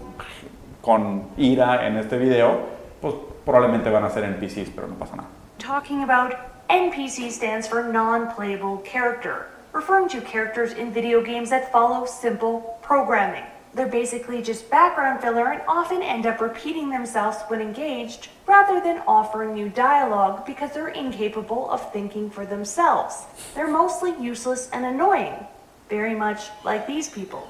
con 0.81 1.23
ira 1.37 1.85
en 1.85 1.97
este 1.97 2.17
video 2.17 2.80
pues 3.01 3.15
probablemente 3.45 3.89
van 3.89 4.05
a 4.05 4.09
ser 4.09 4.23
NPCs, 4.23 4.69
pero 4.73 4.87
no 4.87 4.95
pasa 4.95 5.15
nada. 5.15 5.29
Talking 5.57 6.03
about 6.03 6.33
NPC 6.69 7.31
stands 7.31 7.67
for 7.67 7.83
non-playable 7.83 8.77
character, 8.85 9.47
referring 9.73 10.07
to 10.09 10.21
characters 10.21 10.73
in 10.73 10.91
video 10.91 11.21
games 11.21 11.49
that 11.49 11.71
follow 11.71 12.05
simple 12.05 12.79
programming. 12.81 13.43
They're 13.73 13.87
basically 13.87 14.41
just 14.41 14.69
background 14.69 15.21
filler 15.21 15.47
and 15.47 15.61
often 15.67 16.01
end 16.01 16.25
up 16.25 16.41
repeating 16.41 16.89
themselves 16.89 17.37
when 17.47 17.61
engaged, 17.61 18.27
rather 18.45 18.81
than 18.81 19.01
offering 19.07 19.55
you 19.55 19.69
dialogue 19.69 20.45
because 20.45 20.73
they're 20.73 20.89
incapable 20.89 21.69
of 21.71 21.91
thinking 21.93 22.29
for 22.29 22.45
themselves. 22.45 23.25
They're 23.55 23.71
mostly 23.71 24.13
useless 24.19 24.69
and 24.73 24.85
annoying, 24.85 25.33
very 25.89 26.13
much 26.13 26.49
like 26.65 26.85
these 26.85 27.07
people. 27.07 27.47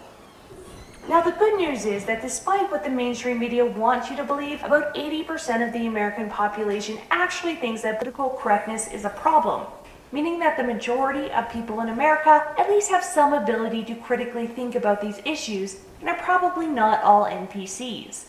Now, 1.09 1.19
the 1.19 1.31
good 1.31 1.57
news 1.57 1.85
is 1.85 2.05
that 2.05 2.21
despite 2.21 2.69
what 2.69 2.83
the 2.83 2.89
mainstream 2.89 3.39
media 3.39 3.65
wants 3.65 4.09
you 4.09 4.15
to 4.17 4.23
believe, 4.23 4.63
about 4.63 4.93
80% 4.93 5.65
of 5.65 5.73
the 5.73 5.87
American 5.87 6.29
population 6.29 6.99
actually 7.09 7.55
thinks 7.55 7.81
that 7.81 7.97
political 7.97 8.29
correctness 8.29 8.87
is 8.87 9.03
a 9.03 9.09
problem, 9.09 9.65
meaning 10.11 10.37
that 10.39 10.57
the 10.57 10.63
majority 10.63 11.31
of 11.31 11.51
people 11.51 11.81
in 11.81 11.89
America 11.89 12.53
at 12.57 12.69
least 12.69 12.91
have 12.91 13.03
some 13.03 13.33
ability 13.33 13.83
to 13.85 13.95
critically 13.95 14.45
think 14.45 14.75
about 14.75 15.01
these 15.01 15.19
issues 15.25 15.79
and 16.01 16.09
are 16.09 16.17
probably 16.17 16.67
not 16.67 17.03
all 17.03 17.25
NPCs. 17.25 18.25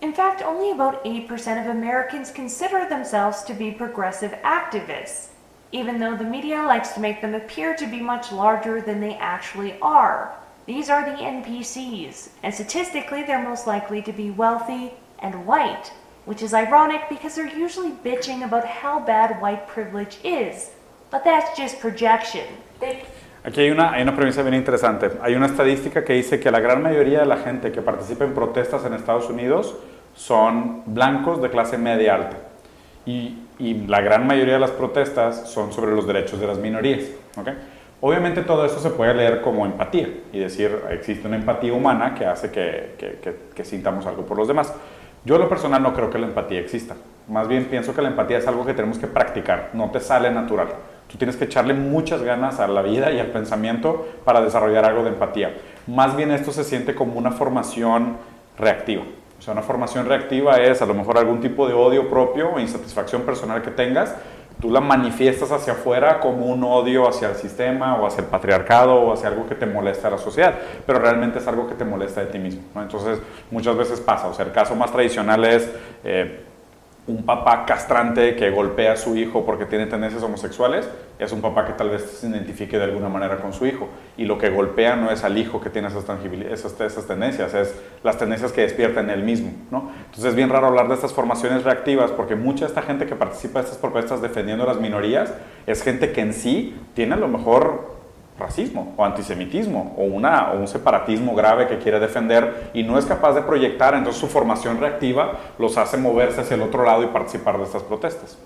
In 0.00 0.14
fact, 0.14 0.42
only 0.42 0.70
about 0.70 1.04
8% 1.04 1.60
of 1.60 1.66
Americans 1.66 2.32
consider 2.32 2.88
themselves 2.88 3.42
to 3.44 3.54
be 3.54 3.70
progressive 3.70 4.32
activists, 4.42 5.28
even 5.72 6.00
though 6.00 6.16
the 6.16 6.24
media 6.24 6.62
likes 6.62 6.92
to 6.94 7.00
make 7.00 7.20
them 7.20 7.34
appear 7.34 7.76
to 7.76 7.86
be 7.86 8.00
much 8.00 8.32
larger 8.32 8.80
than 8.80 8.98
they 8.98 9.14
actually 9.16 9.78
are. 9.80 10.34
These 10.66 10.90
are 10.90 11.04
the 11.04 11.16
NPCs, 11.16 12.28
and 12.42 12.54
statistically, 12.54 13.24
they're 13.24 13.42
most 13.42 13.66
likely 13.66 14.00
to 14.02 14.12
be 14.12 14.30
wealthy 14.30 14.92
and 15.18 15.44
white, 15.44 15.92
which 16.24 16.40
is 16.40 16.54
ironic 16.54 17.08
because 17.08 17.34
they're 17.34 17.48
usually 17.48 17.90
bitching 17.90 18.44
about 18.44 18.64
how 18.64 19.00
bad 19.00 19.40
white 19.40 19.66
privilege 19.66 20.18
is. 20.22 20.70
But 21.10 21.24
that's 21.24 21.56
just 21.58 21.80
projection. 21.80 22.46
They 22.80 23.02
Aquí 23.44 23.60
hay 23.60 23.70
una, 23.70 23.90
hay 23.90 24.02
una 24.02 24.14
premisa 24.14 24.42
bien 24.42 24.54
interesante. 24.54 25.10
Hay 25.20 25.34
una 25.34 25.46
estadística 25.46 26.04
que 26.04 26.12
dice 26.12 26.38
que 26.38 26.48
la 26.52 26.60
gran 26.60 26.80
mayoría 26.80 27.20
de 27.20 27.26
la 27.26 27.38
gente 27.38 27.72
que 27.72 27.82
participa 27.82 28.24
en 28.24 28.34
protestas 28.34 28.84
en 28.84 28.94
Estados 28.94 29.28
Unidos 29.28 29.74
son 30.14 30.84
blancos 30.86 31.42
de 31.42 31.50
clase 31.50 31.76
media 31.76 32.14
alta. 32.14 32.36
Y, 33.04 33.38
y 33.58 33.74
la 33.88 34.00
gran 34.00 34.28
mayoría 34.28 34.54
de 34.54 34.60
las 34.60 34.70
protestas 34.70 35.50
son 35.50 35.72
sobre 35.72 35.92
los 35.92 36.06
derechos 36.06 36.38
de 36.38 36.46
las 36.46 36.58
minorías. 36.58 37.02
¿ok? 37.36 37.48
Obviamente 38.04 38.42
todo 38.42 38.66
eso 38.66 38.80
se 38.80 38.90
puede 38.90 39.14
leer 39.14 39.42
como 39.42 39.64
empatía 39.64 40.08
y 40.32 40.40
decir, 40.40 40.76
existe 40.90 41.28
una 41.28 41.36
empatía 41.36 41.72
humana 41.72 42.16
que 42.16 42.26
hace 42.26 42.50
que, 42.50 43.62
sintamos 43.62 44.06
algo 44.06 44.26
por 44.26 44.36
los 44.36 44.48
demás. 44.48 44.74
Yo, 45.24 45.38
lo 45.38 45.48
personal, 45.48 45.80
no 45.84 45.94
creo 45.94 46.10
que 46.10 46.18
la 46.18 46.26
empatía 46.26 46.58
exista. 46.58 46.96
Más 47.28 47.46
bien 47.46 47.66
pienso 47.66 47.94
que 47.94 48.02
la 48.02 48.08
empatía 48.08 48.38
es 48.38 48.48
algo 48.48 48.66
que 48.66 48.74
tenemos 48.74 48.98
que 48.98 49.06
practicar, 49.06 49.70
no 49.72 49.92
te 49.92 50.00
sale 50.00 50.32
natural. 50.32 50.66
Tú 51.06 51.16
tienes 51.16 51.36
que 51.36 51.44
echarle 51.44 51.74
muchas 51.74 52.24
ganas 52.24 52.58
a 52.58 52.66
la 52.66 52.82
vida 52.82 53.12
y 53.12 53.20
al 53.20 53.28
pensamiento 53.28 54.04
para 54.24 54.40
desarrollar 54.40 54.84
algo 54.84 55.04
de 55.04 55.10
empatía. 55.10 55.54
Más 55.86 56.16
bien 56.16 56.32
esto 56.32 56.50
se 56.50 56.64
siente 56.64 56.96
como 56.96 57.16
una 57.16 57.30
formación 57.30 58.16
reactiva. 58.58 59.04
O 59.38 59.42
sea, 59.42 59.52
una 59.52 59.62
formación 59.62 60.06
reactiva 60.06 60.56
es 60.56 60.82
a 60.82 60.86
lo 60.86 60.94
mejor 60.94 61.18
algún 61.18 61.40
tipo 61.40 61.68
de 61.68 61.74
odio 61.74 62.10
propio 62.10 62.50
o 62.50 62.58
insatisfacción 62.58 63.22
personal 63.22 63.62
que 63.62 63.70
tengas. 63.70 64.16
Tú 64.62 64.70
la 64.70 64.80
manifiestas 64.80 65.50
hacia 65.50 65.72
afuera 65.72 66.20
como 66.20 66.46
un 66.46 66.62
odio 66.62 67.08
hacia 67.08 67.30
el 67.30 67.34
sistema 67.34 67.96
o 67.96 68.06
hacia 68.06 68.22
el 68.22 68.28
patriarcado 68.28 68.94
o 68.94 69.12
hacia 69.12 69.28
algo 69.28 69.44
que 69.48 69.56
te 69.56 69.66
molesta 69.66 70.06
a 70.06 70.12
la 70.12 70.18
sociedad, 70.18 70.54
pero 70.86 71.00
realmente 71.00 71.40
es 71.40 71.48
algo 71.48 71.66
que 71.66 71.74
te 71.74 71.84
molesta 71.84 72.20
de 72.20 72.26
ti 72.26 72.38
mismo. 72.38 72.62
Entonces, 72.76 73.18
muchas 73.50 73.76
veces 73.76 74.00
pasa. 74.00 74.28
O 74.28 74.34
sea, 74.34 74.46
el 74.46 74.52
caso 74.52 74.76
más 74.76 74.92
tradicional 74.92 75.44
es... 75.44 75.68
Eh, 76.04 76.46
un 77.08 77.24
papá 77.24 77.66
castrante 77.66 78.36
que 78.36 78.50
golpea 78.50 78.92
a 78.92 78.96
su 78.96 79.16
hijo 79.16 79.44
porque 79.44 79.64
tiene 79.66 79.86
tendencias 79.86 80.22
homosexuales, 80.22 80.88
es 81.18 81.32
un 81.32 81.40
papá 81.40 81.66
que 81.66 81.72
tal 81.72 81.90
vez 81.90 82.02
se 82.02 82.28
identifique 82.28 82.78
de 82.78 82.84
alguna 82.84 83.08
manera 83.08 83.38
con 83.38 83.52
su 83.52 83.66
hijo. 83.66 83.88
Y 84.16 84.24
lo 84.24 84.38
que 84.38 84.50
golpea 84.50 84.94
no 84.94 85.10
es 85.10 85.24
al 85.24 85.36
hijo 85.36 85.60
que 85.60 85.68
tiene 85.68 85.88
esas, 85.88 87.06
tendencias, 87.06 87.54
es 87.54 87.74
las 88.04 88.18
tendencias 88.18 88.52
que 88.52 88.60
despierta 88.60 89.00
en 89.00 89.10
él 89.10 89.24
mismo. 89.24 89.52
¿no? 89.72 89.90
Entonces 90.04 90.26
es 90.26 90.34
bien 90.36 90.48
raro 90.48 90.68
hablar 90.68 90.86
de 90.88 90.94
estas 90.94 91.12
formaciones 91.12 91.64
reactivas 91.64 92.12
porque 92.12 92.36
mucha 92.36 92.66
de 92.66 92.68
esta 92.68 92.82
gente 92.82 93.06
que 93.06 93.16
participa 93.16 93.58
de 93.60 93.64
estas 93.64 93.78
propuestas 93.78 94.22
defendiendo 94.22 94.62
a 94.62 94.68
las 94.68 94.80
minorías 94.80 95.34
es 95.66 95.82
gente 95.82 96.12
que 96.12 96.20
en 96.20 96.32
sí 96.32 96.76
tiene 96.94 97.14
a 97.14 97.18
lo 97.18 97.26
mejor 97.26 98.01
racismo 98.38 98.94
o 98.96 99.04
antisemitismo 99.04 99.94
o, 99.96 100.04
una, 100.04 100.52
o 100.52 100.58
un 100.58 100.68
separatismo 100.68 101.34
grave 101.34 101.66
que 101.66 101.78
quiere 101.78 102.00
defender 102.00 102.70
y 102.74 102.82
no 102.82 102.98
es 102.98 103.04
capaz 103.04 103.34
de 103.34 103.42
proyectar, 103.42 103.94
entonces 103.94 104.20
su 104.20 104.28
formación 104.28 104.78
reactiva 104.78 105.38
los 105.58 105.76
hace 105.76 105.96
moverse 105.96 106.40
hacia 106.40 106.54
el 106.54 106.62
otro 106.62 106.84
lado 106.84 107.02
y 107.02 107.06
participar 107.06 107.58
de 107.58 107.64
estas 107.64 107.82
protestas. 107.82 108.38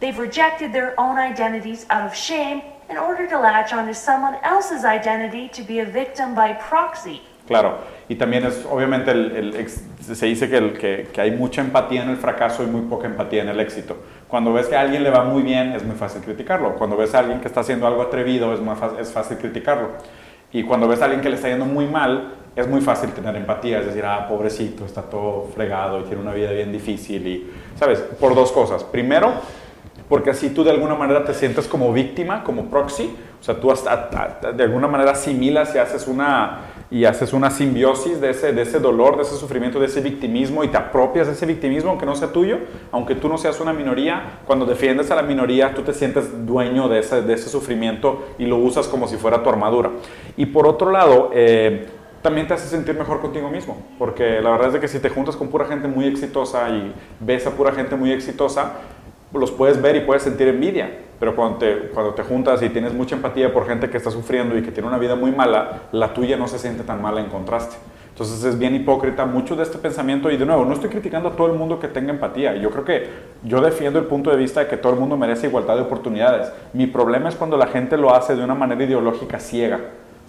They've 0.00 0.18
rejected 0.18 0.72
their 0.72 0.94
own 0.96 1.18
identities 1.18 1.86
out 1.90 2.06
of 2.06 2.14
shame 2.14 2.62
in 2.88 2.96
order 2.96 3.28
to 3.28 3.38
latch 3.38 3.72
onto 3.72 3.94
someone 3.94 4.36
else's 4.44 4.84
identity 4.84 5.48
to 5.48 5.62
be 5.62 5.80
a 5.80 5.84
victim 5.84 6.34
by 6.34 6.54
proxy. 6.54 7.20
Claro, 7.48 7.78
y 8.10 8.16
también 8.16 8.44
es, 8.44 8.66
obviamente, 8.70 9.10
el, 9.10 9.54
el, 9.56 9.68
se 9.68 10.26
dice 10.26 10.50
que, 10.50 10.58
el, 10.58 10.72
que, 10.74 11.08
que, 11.10 11.20
hay 11.22 11.30
mucha 11.30 11.62
empatía 11.62 12.02
en 12.02 12.10
el 12.10 12.18
fracaso 12.18 12.62
y 12.62 12.66
muy 12.66 12.82
poca 12.82 13.06
empatía 13.06 13.40
en 13.40 13.48
el 13.48 13.58
éxito. 13.58 13.96
Cuando 14.28 14.52
ves 14.52 14.66
que 14.66 14.76
a 14.76 14.82
alguien 14.82 15.02
le 15.02 15.08
va 15.08 15.24
muy 15.24 15.42
bien, 15.42 15.72
es 15.72 15.82
muy 15.82 15.96
fácil 15.96 16.20
criticarlo. 16.20 16.74
Cuando 16.74 16.98
ves 16.98 17.14
a 17.14 17.20
alguien 17.20 17.40
que 17.40 17.48
está 17.48 17.60
haciendo 17.60 17.86
algo 17.86 18.02
atrevido, 18.02 18.52
es, 18.52 18.60
muy 18.60 18.76
fácil, 18.76 18.98
es 19.00 19.10
fácil 19.10 19.38
criticarlo. 19.38 19.92
Y 20.52 20.62
cuando 20.62 20.86
ves 20.86 21.00
a 21.00 21.06
alguien 21.06 21.22
que 21.22 21.30
le 21.30 21.36
está 21.36 21.48
yendo 21.48 21.64
muy 21.64 21.86
mal, 21.86 22.34
es 22.54 22.68
muy 22.68 22.82
fácil 22.82 23.12
tener 23.12 23.34
empatía, 23.34 23.78
es 23.78 23.86
decir, 23.86 24.04
ah, 24.04 24.26
pobrecito, 24.28 24.84
está 24.84 25.00
todo 25.00 25.48
fregado 25.54 26.00
y 26.00 26.02
tiene 26.02 26.20
una 26.20 26.34
vida 26.34 26.50
bien 26.50 26.70
difícil. 26.70 27.26
Y, 27.26 27.50
¿sabes? 27.78 28.00
Por 28.00 28.34
dos 28.34 28.52
cosas. 28.52 28.84
Primero, 28.84 29.32
porque 30.08 30.30
así 30.30 30.50
tú 30.50 30.64
de 30.64 30.70
alguna 30.70 30.94
manera 30.94 31.24
te 31.24 31.32
sientes 31.32 31.66
como 31.66 31.92
víctima, 31.94 32.44
como 32.44 32.66
proxy, 32.66 33.14
o 33.40 33.44
sea, 33.44 33.60
tú 33.60 33.70
hasta, 33.70 34.52
de 34.52 34.64
alguna 34.64 34.88
manera 34.88 35.12
asimilas 35.12 35.74
y 35.74 35.78
haces 35.78 36.06
una, 36.08 36.60
y 36.90 37.04
haces 37.04 37.32
una 37.32 37.50
simbiosis 37.50 38.20
de 38.20 38.30
ese, 38.30 38.52
de 38.52 38.62
ese 38.62 38.78
dolor, 38.78 39.16
de 39.16 39.22
ese 39.22 39.36
sufrimiento, 39.36 39.78
de 39.78 39.86
ese 39.86 40.00
victimismo 40.00 40.64
y 40.64 40.68
te 40.68 40.78
apropias 40.78 41.26
de 41.26 41.34
ese 41.34 41.44
victimismo 41.44 41.90
aunque 41.90 42.06
no 42.06 42.14
sea 42.14 42.32
tuyo, 42.32 42.58
aunque 42.92 43.14
tú 43.14 43.28
no 43.28 43.36
seas 43.36 43.60
una 43.60 43.72
minoría, 43.72 44.40
cuando 44.46 44.64
defiendes 44.64 45.10
a 45.10 45.14
la 45.14 45.22
minoría 45.22 45.74
tú 45.74 45.82
te 45.82 45.92
sientes 45.92 46.46
dueño 46.46 46.88
de 46.88 47.00
ese, 47.00 47.22
de 47.22 47.34
ese 47.34 47.50
sufrimiento 47.50 48.26
y 48.38 48.46
lo 48.46 48.56
usas 48.56 48.88
como 48.88 49.06
si 49.06 49.16
fuera 49.16 49.42
tu 49.42 49.50
armadura. 49.50 49.90
Y 50.36 50.46
por 50.46 50.66
otro 50.66 50.90
lado, 50.90 51.30
eh, 51.34 51.86
también 52.22 52.48
te 52.48 52.54
hace 52.54 52.68
sentir 52.68 52.96
mejor 52.96 53.20
contigo 53.20 53.48
mismo, 53.50 53.82
porque 53.98 54.40
la 54.40 54.50
verdad 54.50 54.68
es 54.68 54.72
de 54.74 54.80
que 54.80 54.88
si 54.88 54.98
te 54.98 55.08
juntas 55.08 55.36
con 55.36 55.48
pura 55.48 55.66
gente 55.66 55.88
muy 55.88 56.06
exitosa 56.06 56.68
y 56.70 56.92
ves 57.20 57.46
a 57.46 57.50
pura 57.50 57.72
gente 57.72 57.96
muy 57.96 58.12
exitosa, 58.12 58.72
los 59.32 59.50
puedes 59.50 59.80
ver 59.80 59.96
y 59.96 60.00
puedes 60.00 60.22
sentir 60.22 60.48
envidia, 60.48 60.90
pero 61.18 61.34
cuando 61.34 61.58
te, 61.58 61.76
cuando 61.92 62.14
te 62.14 62.22
juntas 62.22 62.62
y 62.62 62.68
tienes 62.68 62.94
mucha 62.94 63.16
empatía 63.16 63.52
por 63.52 63.66
gente 63.66 63.90
que 63.90 63.96
está 63.96 64.10
sufriendo 64.10 64.56
y 64.56 64.62
que 64.62 64.70
tiene 64.70 64.88
una 64.88 64.98
vida 64.98 65.16
muy 65.16 65.32
mala, 65.32 65.82
la 65.92 66.14
tuya 66.14 66.36
no 66.36 66.48
se 66.48 66.58
siente 66.58 66.84
tan 66.84 67.02
mala 67.02 67.20
en 67.20 67.26
contraste. 67.26 67.76
Entonces 68.18 68.42
es 68.42 68.58
bien 68.58 68.74
hipócrita 68.74 69.26
mucho 69.26 69.54
de 69.54 69.62
este 69.62 69.78
pensamiento 69.78 70.28
y 70.28 70.36
de 70.36 70.44
nuevo, 70.44 70.64
no 70.64 70.72
estoy 70.72 70.90
criticando 70.90 71.28
a 71.28 71.36
todo 71.36 71.46
el 71.46 71.52
mundo 71.52 71.78
que 71.78 71.86
tenga 71.86 72.10
empatía. 72.10 72.56
Yo 72.56 72.70
creo 72.70 72.84
que 72.84 73.08
yo 73.44 73.60
defiendo 73.60 74.00
el 74.00 74.06
punto 74.06 74.30
de 74.30 74.36
vista 74.36 74.58
de 74.58 74.66
que 74.66 74.76
todo 74.76 74.92
el 74.92 74.98
mundo 74.98 75.16
merece 75.16 75.46
igualdad 75.46 75.76
de 75.76 75.82
oportunidades. 75.82 76.50
Mi 76.72 76.88
problema 76.88 77.28
es 77.28 77.36
cuando 77.36 77.56
la 77.56 77.68
gente 77.68 77.96
lo 77.96 78.12
hace 78.12 78.34
de 78.34 78.42
una 78.42 78.56
manera 78.56 78.82
ideológica 78.82 79.38
ciega. 79.38 79.78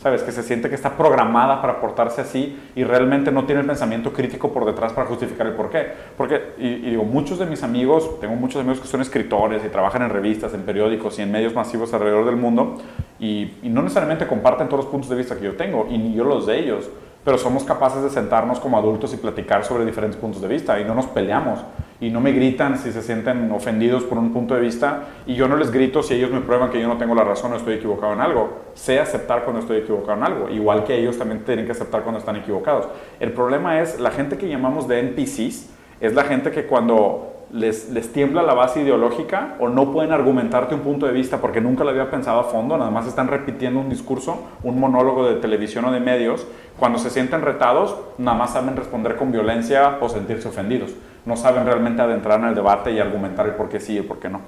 ¿Sabes? 0.01 0.23
Que 0.23 0.31
se 0.31 0.43
siente 0.43 0.69
que 0.69 0.75
está 0.75 0.95
programada 0.97 1.61
para 1.61 1.81
portarse 1.81 2.21
así 2.21 2.57
y 2.75 2.83
realmente 2.83 3.31
no 3.31 3.45
tiene 3.45 3.61
el 3.61 3.67
pensamiento 3.67 4.13
crítico 4.13 4.51
por 4.53 4.65
detrás 4.65 4.93
para 4.93 5.07
justificar 5.07 5.47
el 5.47 5.53
por 5.53 5.69
qué. 5.69 5.87
Porque, 6.17 6.53
y, 6.57 6.89
digo, 6.91 7.03
muchos 7.03 7.37
de 7.37 7.45
mis 7.45 7.63
amigos, 7.63 8.19
tengo 8.19 8.35
muchos 8.35 8.61
amigos 8.61 8.79
que 8.79 8.87
son 8.87 9.01
escritores 9.01 9.63
y 9.65 9.69
trabajan 9.69 10.01
en 10.03 10.09
revistas, 10.09 10.53
en 10.53 10.61
periódicos 10.61 11.19
y 11.19 11.23
en 11.23 11.31
medios 11.31 11.53
masivos 11.53 11.93
alrededor 11.93 12.25
del 12.25 12.37
mundo 12.37 12.77
y, 13.19 13.53
y 13.61 13.69
no 13.69 13.81
necesariamente 13.81 14.25
comparten 14.25 14.67
todos 14.69 14.85
los 14.85 14.91
puntos 14.91 15.09
de 15.09 15.17
vista 15.17 15.37
que 15.37 15.43
yo 15.43 15.55
tengo 15.55 15.87
y 15.89 15.97
ni 15.97 16.13
yo 16.15 16.23
los 16.23 16.47
de 16.47 16.59
ellos, 16.59 16.89
pero 17.23 17.37
somos 17.37 17.63
capaces 17.63 18.01
de 18.01 18.09
sentarnos 18.09 18.59
como 18.59 18.77
adultos 18.77 19.13
y 19.13 19.17
platicar 19.17 19.65
sobre 19.65 19.85
diferentes 19.85 20.19
puntos 20.19 20.41
de 20.41 20.47
vista 20.47 20.79
y 20.79 20.85
no 20.85 20.95
nos 20.95 21.07
peleamos 21.07 21.59
y 22.01 22.09
no 22.09 22.21
me 22.21 22.31
gritan 22.31 22.77
si 22.77 22.91
se 22.91 23.01
sienten 23.01 23.51
ofendidos 23.51 24.03
por 24.03 24.17
un 24.17 24.31
punto 24.31 24.55
de 24.55 24.61
vista 24.61 25.03
y 25.25 25.35
yo 25.35 25.47
no 25.47 25.57
les 25.57 25.71
grito 25.71 26.01
si 26.01 26.13
ellos 26.13 26.31
me 26.31 26.39
prueban 26.39 26.69
que 26.69 26.79
yo 26.79 26.87
no 26.87 26.97
tengo 26.97 27.13
la 27.13 27.25
razón 27.25 27.51
o 27.51 27.57
estoy 27.57 27.75
equivocado 27.75 28.13
en 28.13 28.21
algo. 28.21 28.59
Sé 28.73 28.99
aceptar 28.99 29.43
cuando 29.43 29.61
estoy 29.61 29.79
equivocado 29.79 30.17
en 30.17 30.23
algo, 30.23 30.49
igual 30.49 30.85
que 30.85 30.97
ellos 30.97 31.17
también 31.17 31.43
tienen 31.43 31.65
que 31.65 31.73
aceptar 31.73 32.03
cuando 32.03 32.19
están 32.19 32.37
equivocados. 32.37 32.87
El 33.19 33.33
problema 33.33 33.81
es 33.81 33.99
la 33.99 34.11
gente 34.11 34.37
que 34.37 34.47
llamamos 34.47 34.87
de 34.87 34.99
NPCs, 34.99 35.69
es 35.99 36.13
la 36.13 36.23
gente 36.23 36.51
que 36.51 36.65
cuando 36.65 37.38
les, 37.51 38.13
tiembla 38.13 38.43
la 38.43 38.53
base 38.53 38.81
ideológica 38.81 39.55
o 39.59 39.69
no 39.69 39.91
pueden 39.91 40.11
argumentarte 40.11 40.75
un 40.75 40.81
punto 40.81 41.05
de 41.05 41.13
vista 41.13 41.39
porque 41.39 41.61
nunca 41.61 41.83
lo 41.83 41.89
había 41.89 42.11
pensado 42.11 42.39
a 42.39 42.43
fondo, 42.43 42.77
nada 42.77 42.91
más 42.91 43.07
están 43.07 43.27
repitiendo 43.27 43.79
un 43.79 43.89
discurso, 43.89 44.47
un 44.63 44.79
monólogo 44.79 45.27
de 45.27 45.35
televisión 45.35 45.85
o 45.85 45.91
de 45.91 45.99
medios, 45.99 46.45
cuando 46.77 46.99
se 46.99 47.09
sienten 47.09 47.41
retados, 47.41 47.95
nada 48.17 48.37
más 48.37 48.53
saben 48.53 48.75
responder 48.75 49.15
con 49.15 49.31
violencia 49.31 49.97
o 50.01 50.09
sentirse 50.09 50.47
ofendidos. 50.47 50.91
No 51.25 51.35
saben 51.35 51.65
realmente 51.65 52.01
adentrar 52.01 52.39
en 52.39 52.47
el 52.47 52.55
debate 52.55 52.91
y 52.91 52.99
argumentar 52.99 53.45
el 53.45 53.53
por 53.53 53.69
qué 53.69 53.79
sí 53.79 53.97
y 53.97 54.01
por 54.01 54.19
qué 54.19 54.29
no. 54.29 54.41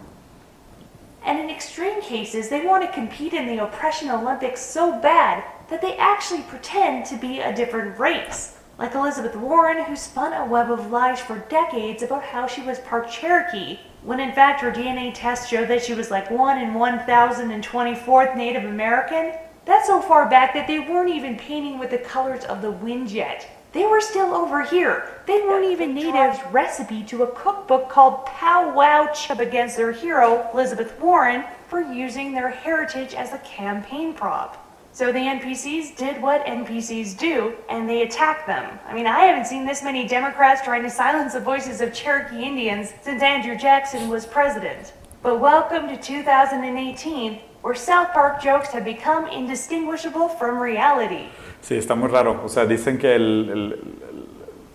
And 1.26 1.40
in 1.40 1.50
extreme 1.50 2.02
cases, 2.02 2.50
they 2.50 2.66
want 2.66 2.84
to 2.84 2.92
compete 2.92 3.34
in 3.34 3.46
the 3.46 3.62
oppression 3.62 4.10
Olympics 4.10 4.60
so 4.60 4.92
bad 5.02 5.44
that 5.70 5.80
they 5.82 5.96
actually 5.98 6.44
pretend 6.50 7.06
to 7.06 7.16
be 7.16 7.40
a 7.40 7.54
different 7.54 8.00
race. 8.00 8.54
Like 8.82 8.96
Elizabeth 8.96 9.36
Warren, 9.36 9.86
who 9.86 9.96
spun 9.96 10.34
a 10.34 10.44
web 10.44 10.72
of 10.72 10.90
lies 10.90 11.20
for 11.20 11.38
decades 11.50 12.02
about 12.02 12.24
how 12.24 12.48
she 12.48 12.64
was 12.64 12.80
part 12.80 13.12
Cherokee, 13.12 13.78
when 14.02 14.20
in 14.20 14.34
fact 14.34 14.60
her 14.62 14.72
DNA 14.72 15.12
test 15.14 15.48
showed 15.48 15.68
that 15.68 15.84
she 15.84 15.94
was 15.94 16.10
like 16.10 16.32
1 16.32 16.58
in 16.58 16.74
1,024th 16.74 18.36
Native 18.36 18.66
American. 18.66 19.34
That's 19.66 19.86
so 19.86 20.02
far 20.02 20.28
back 20.28 20.56
that 20.56 20.66
they 20.66 20.80
weren't 20.80 21.12
even 21.12 21.38
painting 21.38 21.78
with 21.78 21.92
the 21.92 22.00
colors 22.00 22.44
of 22.46 22.64
the 22.64 22.72
wind 22.72 23.12
yet. 23.12 23.48
They 23.72 23.86
were 23.86 24.02
still 24.02 24.34
over 24.34 24.64
here. 24.64 25.08
They 25.28 25.42
weren't 25.42 25.72
even 25.72 25.94
natives 25.94 26.40
recipe 26.52 27.04
to 27.04 27.22
a 27.22 27.32
cookbook 27.36 27.88
called 27.88 28.26
Pow 28.26 28.74
Wow 28.74 29.12
Chip 29.14 29.38
against 29.38 29.78
their 29.78 29.92
hero, 29.92 30.50
Elizabeth 30.56 31.00
Warren, 31.00 31.44
for 31.68 31.82
using 31.82 32.34
their 32.34 32.50
heritage 32.50 33.14
as 33.14 33.32
a 33.32 33.38
campaign 33.38 34.16
prop. 34.16 34.71
So 34.94 35.14
the 35.14 35.20
NPCs 35.20 35.96
did 35.96 36.22
what 36.22 36.46
NPCs 36.46 37.18
do, 37.18 37.54
and 37.70 37.88
they 37.88 38.02
attacked 38.02 38.46
them. 38.46 38.78
I 38.86 38.94
mean, 38.94 39.08
I 39.08 39.22
haven't 39.22 39.46
seen 39.46 39.66
this 39.66 39.82
many 39.82 40.06
Democrats 40.06 40.62
trying 40.64 40.84
to 40.84 40.90
silence 40.90 41.32
the 41.32 41.40
voices 41.40 41.80
of 41.80 41.94
Cherokee 41.94 42.44
Indians 42.44 42.92
since 43.02 43.24
Andrew 43.24 43.56
Jackson 43.56 44.10
was 44.10 44.26
president. 44.26 44.92
But 45.24 45.40
welcome 45.40 45.88
to 45.88 45.96
2018, 45.96 47.40
where 47.62 47.74
South 47.74 48.12
Park 48.12 48.42
jokes 48.44 48.72
have 48.74 48.84
become 48.84 49.30
indistinguishable 49.30 50.28
from 50.28 50.60
reality. 50.60 51.30
Sí, 51.62 51.78
está 51.78 51.96
muy 51.96 52.10
raro. 52.10 52.42
O 52.44 52.50
sea, 52.50 52.66
dicen 52.66 52.98
que 52.98 53.16
el, 53.16 53.50
el, 53.50 53.96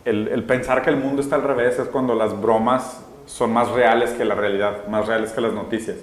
el, 0.07 0.29
el 0.29 0.45
pensar 0.45 0.83
que 0.83 0.89
el 0.89 0.97
mundo 0.97 1.21
está 1.21 1.37
al 1.37 1.43
revés 1.43 1.79
es 1.79 1.89
cuando 1.89 2.15
las 2.15 2.33
bromas 2.41 3.03
son 3.27 3.53
más 3.53 3.69
reales 3.69 4.13
que 4.13 4.25
la 4.25 4.35
realidad, 4.35 4.87
más 4.87 5.07
reales 5.07 5.33
que 5.33 5.43
las 5.43 5.53
noticias. 5.53 5.99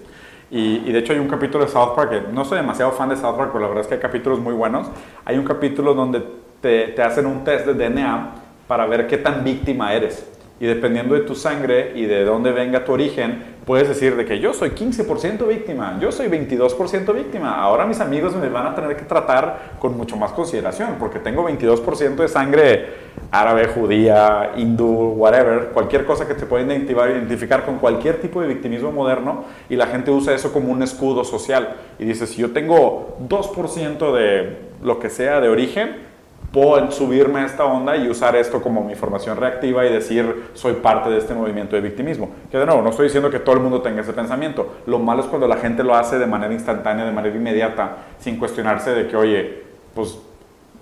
Y, 0.56 0.92
de 0.92 1.00
hecho 1.00 1.14
hay 1.14 1.20
un 1.20 1.28
capítulo 1.28 1.66
de 1.66 1.72
South 1.72 1.96
Park, 1.96 2.12
que 2.12 2.22
no 2.32 2.46
soy 2.46 2.60
demasiado 2.60 2.92
fan 2.92 3.10
de 3.10 3.16
South 3.16 3.36
Park, 3.36 3.50
pero 3.52 3.62
la 3.62 3.68
verdad 3.70 3.82
es 3.82 3.88
que 3.88 3.96
hay 3.96 4.00
capítulos 4.00 4.40
muy 4.40 4.54
buenos. 4.54 4.88
Hay 5.26 5.36
un 5.40 5.46
capítulo 5.46 5.96
donde 5.96 6.24
te, 6.62 6.90
te 6.90 7.02
hacen 7.02 7.26
un 7.26 7.44
test 7.44 7.66
de 7.66 7.74
DNA 7.74 8.36
para 8.68 8.86
ver 8.86 9.08
qué 9.08 9.18
tan 9.18 9.44
víctima 9.44 9.96
eres. 9.96 10.32
Y 10.60 10.66
dependiendo 10.66 11.16
de 11.16 11.22
tu 11.22 11.36
sangre 11.36 11.94
y 11.96 12.06
de 12.06 12.24
dónde 12.24 12.52
venga 12.52 12.86
tu 12.86 12.94
origen, 12.94 13.44
puedes 13.66 13.88
decir 13.88 14.16
de 14.16 14.26
que 14.26 14.40
yo 14.40 14.54
soy 14.54 14.70
15% 14.70 15.48
víctima, 15.48 15.98
yo 16.00 16.12
soy 16.12 16.28
22% 16.28 17.14
víctima. 17.14 17.62
Ahora 17.62 17.86
mis 17.86 18.00
amigos 18.00 18.36
me 18.36 18.48
van 18.50 18.68
a 18.68 18.76
tener 18.76 18.96
que 18.96 19.04
tratar 19.04 19.74
con 19.80 19.98
mucho 19.98 20.16
más 20.16 20.32
consideración 20.32 20.96
porque 21.00 21.20
tengo 21.20 21.50
22% 21.50 22.16
de 22.16 22.28
sangre 22.28 22.94
árabe, 23.32 23.68
judía, 23.68 24.52
hindú, 24.56 25.14
whatever, 25.18 25.70
cualquier 25.74 26.06
cosa 26.06 26.28
que 26.28 26.36
te 26.36 26.46
pueda 26.46 26.64
identificar, 26.64 27.66
con 27.66 27.80
cualquier 27.80 28.22
tipo 28.22 28.42
de 28.42 28.48
victimismo 28.48 28.92
moderno 28.92 29.46
y 29.70 29.76
la 29.76 29.88
gente 29.88 30.12
usa 30.12 30.34
eso 30.34 30.54
como 30.54 30.72
un 30.72 30.84
escudo 30.84 31.24
social. 31.24 31.76
Y 31.98 32.06
dices, 32.06 32.30
si 32.30 32.42
yo 32.42 32.52
tengo 32.52 33.18
2% 33.28 34.14
de 34.14 34.58
lo 34.84 35.00
que 35.00 35.10
sea 35.10 35.42
de 35.42 35.50
origen, 35.50 36.12
puedo 36.54 36.92
subirme 36.92 37.40
a 37.40 37.46
esta 37.46 37.66
onda 37.66 37.98
y 37.98 38.08
usar 38.08 38.36
esto 38.36 38.62
como 38.62 38.84
mi 38.84 38.94
formación 38.94 39.38
reactiva 39.38 39.86
y 39.86 39.92
decir 39.92 40.52
soy 40.54 40.74
parte 40.74 41.10
de 41.10 41.18
este 41.18 41.34
movimiento 41.34 41.76
de 41.76 41.82
victimismo. 41.82 42.30
Que 42.52 42.60
de 42.60 42.66
nuevo, 42.68 42.84
no 42.84 42.92
estoy 42.92 43.06
diciendo 43.06 43.32
que 43.32 43.40
todo 43.40 43.56
el 43.56 43.62
mundo 43.62 43.82
tenga 43.82 44.02
ese 44.02 44.14
pensamiento. 44.14 44.76
Lo 44.86 45.00
malo 45.00 45.24
es 45.24 45.28
cuando 45.28 45.48
la 45.48 45.58
gente 45.58 45.84
lo 45.84 45.96
hace 45.96 46.20
de 46.20 46.28
manera 46.28 46.54
instantánea, 46.54 47.06
de 47.06 47.12
manera 47.12 47.36
inmediata, 47.36 47.98
sin 48.20 48.38
cuestionarse 48.38 48.92
de 48.92 49.08
que, 49.08 49.18
oye, 49.18 49.64
pues 49.96 50.20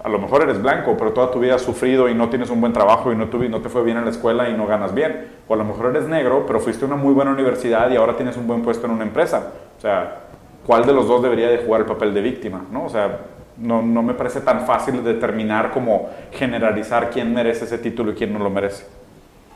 a 0.03 0.09
lo 0.09 0.19
mejor 0.19 0.41
eres 0.41 0.61
blanco, 0.61 0.95
pero 0.97 1.13
toda 1.13 1.31
tu 1.31 1.39
vida 1.39 1.55
has 1.55 1.61
sufrido 1.61 2.09
y 2.09 2.15
no 2.15 2.27
tienes 2.27 2.49
un 2.49 2.59
buen 2.59 2.73
trabajo 2.73 3.13
y 3.13 3.15
no, 3.15 3.27
no 3.27 3.61
te 3.61 3.69
fue 3.69 3.83
bien 3.83 3.97
en 3.97 4.03
la 4.03 4.11
escuela 4.11 4.49
y 4.49 4.53
no 4.53 4.67
ganas 4.67 4.93
bien. 4.93 5.27
O 5.47 5.53
a 5.53 5.57
lo 5.57 5.63
mejor 5.63 5.95
eres 5.95 6.05
negro, 6.05 6.43
pero 6.45 6.59
fuiste 6.59 6.83
a 6.83 6.87
una 6.87 6.97
muy 6.97 7.13
buena 7.13 7.31
universidad 7.31 7.89
y 7.91 7.95
ahora 7.95 8.17
tienes 8.17 8.35
un 8.35 8.45
buen 8.45 8.61
puesto 8.61 8.87
en 8.87 8.91
una 8.91 9.03
empresa. 9.03 9.53
O 9.77 9.81
sea, 9.81 10.23
¿cuál 10.65 10.85
de 10.85 10.91
los 10.91 11.07
dos 11.07 11.23
debería 11.23 11.47
de 11.47 11.59
jugar 11.59 11.81
el 11.81 11.87
papel 11.87 12.13
de 12.13 12.21
víctima? 12.21 12.65
¿no? 12.71 12.85
O 12.85 12.89
sea, 12.89 13.19
no, 13.61 13.81
no 13.81 14.01
me 14.01 14.13
parece 14.13 14.41
tan 14.41 14.65
fácil 14.65 15.03
determinar 15.03 15.71
como 15.71 16.09
generalizar 16.31 17.09
quién 17.09 17.33
merece 17.33 17.65
ese 17.65 17.77
título 17.77 18.11
y 18.11 18.15
quién 18.15 18.33
no 18.33 18.39
lo 18.39 18.49
merece. 18.49 18.85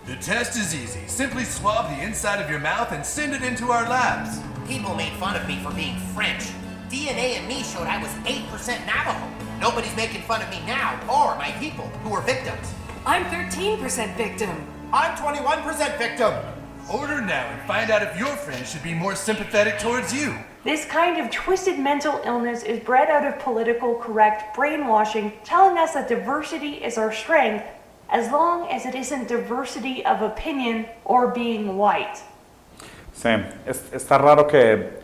The 0.06 0.16
test 0.18 0.56
is 0.56 0.74
easy. 0.76 1.00
Simply 1.08 1.44
swab 1.44 1.90
the 1.90 2.04
inside 2.04 2.40
of 2.40 2.50
your 2.50 2.60
mouth 2.60 2.92
and 2.92 3.04
send 3.04 3.34
it 3.34 3.42
into 3.42 3.72
our 3.72 3.90
labs. 3.90 4.40
People 4.68 4.94
made 4.96 5.12
fun 5.14 5.36
of 5.36 5.48
me 5.48 5.58
for 5.64 5.74
being 5.74 5.98
French. 6.14 6.44
DNA 6.90 7.42
in 7.42 7.48
me 7.48 7.64
showed 7.64 7.88
I 7.88 8.00
was 8.02 8.12
8% 8.26 8.86
Navajo. 8.86 9.28
Nobody's 9.60 9.96
making 9.96 10.22
fun 10.22 10.44
of 10.44 10.50
me 10.52 10.62
now, 10.68 11.00
or 11.10 11.36
my 11.38 11.52
people, 11.60 11.86
who 12.04 12.12
were 12.12 12.22
victims. 12.22 12.74
I'm 13.06 13.26
13% 13.26 14.16
victim. 14.16 14.52
I'm 14.94 15.16
21% 15.18 15.98
victim. 15.98 16.34
Order 16.92 17.20
now 17.20 17.48
and 17.50 17.60
find 17.63 17.89
out 17.89 18.04
if 18.04 18.15
your 18.18 18.36
friends 18.36 18.70
should 18.70 18.84
be 18.84 18.94
more 18.94 19.15
sympathetic 19.15 19.80
towards 19.80 20.13
you. 20.13 20.36
This 20.63 20.86
kind 20.86 21.20
of 21.20 21.32
twisted 21.32 21.80
mental 21.80 22.22
illness 22.25 22.62
is 22.62 22.80
bred 22.80 23.10
out 23.10 23.25
of 23.25 23.39
political 23.39 23.96
correct 23.96 24.56
brainwashing, 24.56 25.34
telling 25.44 25.80
us 25.80 25.94
that 25.94 26.08
diversity 26.08 26.84
is 26.84 27.00
our 27.00 27.12
strength 27.12 27.65
as 28.10 28.32
long 28.32 28.70
as 28.70 28.86
it 28.86 28.94
isn't 28.94 29.27
diversity 29.27 30.06
of 30.06 30.22
opinion 30.22 30.86
or 31.06 31.27
being 31.27 31.75
white. 31.75 32.22
Sí, 33.15 33.30
es, 33.65 33.82
está 33.92 34.20
raro 34.20 34.46
que, 34.46 35.00